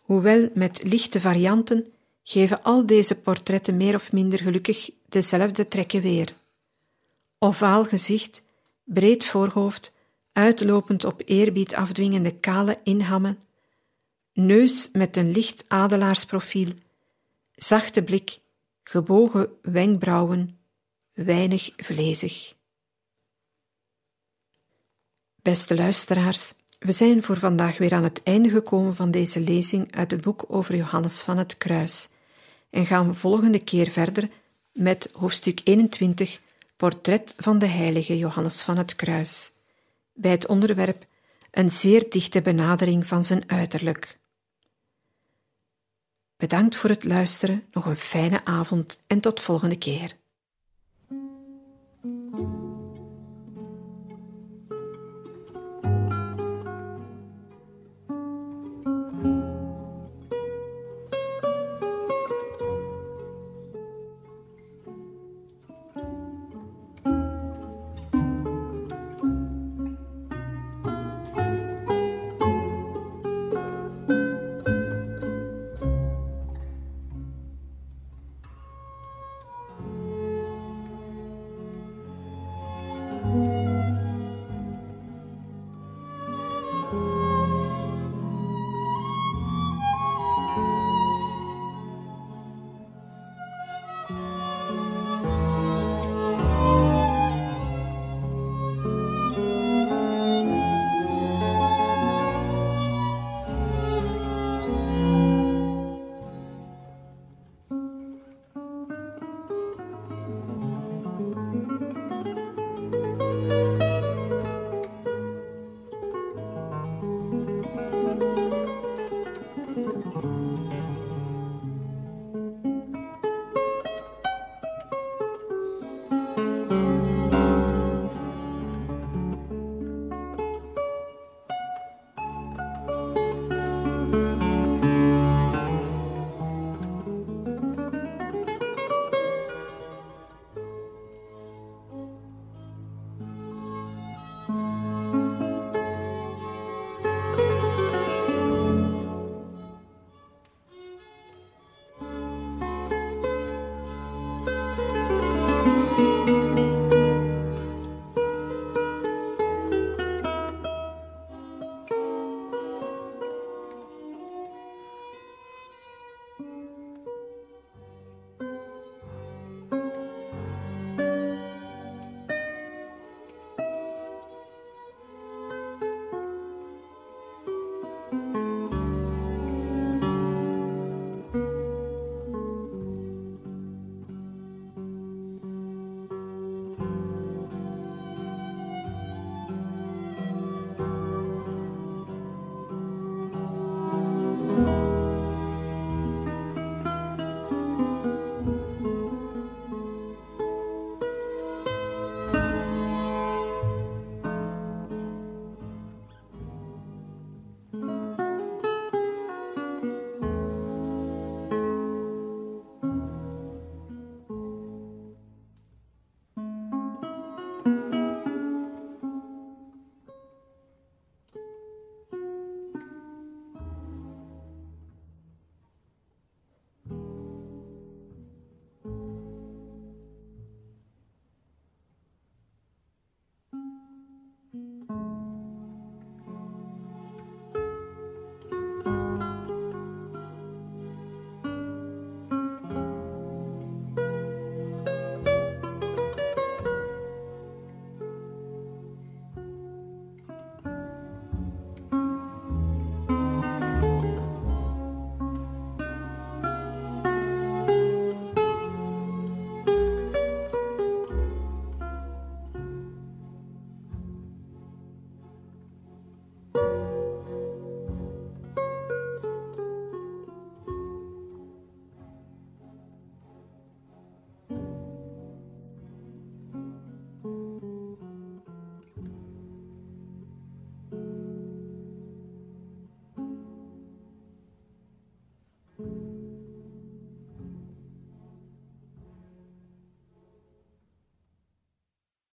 Hoewel 0.00 0.48
met 0.54 0.82
lichte 0.82 1.20
varianten, 1.20 1.92
geven 2.22 2.62
al 2.62 2.86
deze 2.86 3.20
portretten 3.20 3.76
meer 3.76 3.94
of 3.94 4.12
minder 4.12 4.38
gelukkig 4.38 4.90
dezelfde 5.08 5.68
trekken 5.68 6.02
weer. 6.02 6.34
Ovaal 7.38 7.84
gezicht, 7.84 8.42
breed 8.84 9.24
voorhoofd, 9.24 9.94
uitlopend 10.32 11.04
op 11.04 11.22
eerbied 11.24 11.74
afdwingende 11.74 12.38
kale 12.38 12.78
inhammen, 12.82 13.40
neus 14.32 14.88
met 14.92 15.16
een 15.16 15.30
licht 15.30 15.64
adelaarsprofiel, 15.68 16.72
zachte 17.54 18.02
blik, 18.02 18.38
gebogen 18.82 19.48
wenkbrauwen, 19.62 20.58
weinig 21.12 21.72
vlezig. 21.76 22.54
Beste 25.42 25.74
luisteraars, 25.74 26.54
we 26.78 26.92
zijn 26.92 27.22
voor 27.22 27.36
vandaag 27.36 27.78
weer 27.78 27.92
aan 27.92 28.02
het 28.02 28.22
einde 28.22 28.48
gekomen 28.48 28.94
van 28.94 29.10
deze 29.10 29.40
lezing 29.40 29.94
uit 29.94 30.10
het 30.10 30.20
boek 30.20 30.44
over 30.48 30.76
Johannes 30.76 31.20
van 31.22 31.38
het 31.38 31.58
Kruis 31.58 32.08
en 32.72 32.86
gaan 32.86 33.06
we 33.06 33.14
volgende 33.14 33.64
keer 33.64 33.90
verder 33.90 34.30
met 34.72 35.10
hoofdstuk 35.12 35.60
21, 35.64 36.40
Portret 36.76 37.34
van 37.36 37.58
de 37.58 37.66
heilige 37.66 38.18
Johannes 38.18 38.62
van 38.62 38.76
het 38.76 38.96
Kruis 38.96 39.52
bij 40.14 40.30
het 40.30 40.46
onderwerp 40.46 41.06
een 41.50 41.70
zeer 41.70 42.10
dichte 42.10 42.42
benadering 42.42 43.06
van 43.06 43.24
zijn 43.24 43.42
uiterlijk. 43.46 44.18
Bedankt 46.36 46.76
voor 46.76 46.90
het 46.90 47.04
luisteren, 47.04 47.64
nog 47.72 47.86
een 47.86 47.96
fijne 47.96 48.44
avond 48.44 49.00
en 49.06 49.20
tot 49.20 49.40
volgende 49.40 49.78
keer. 49.78 50.12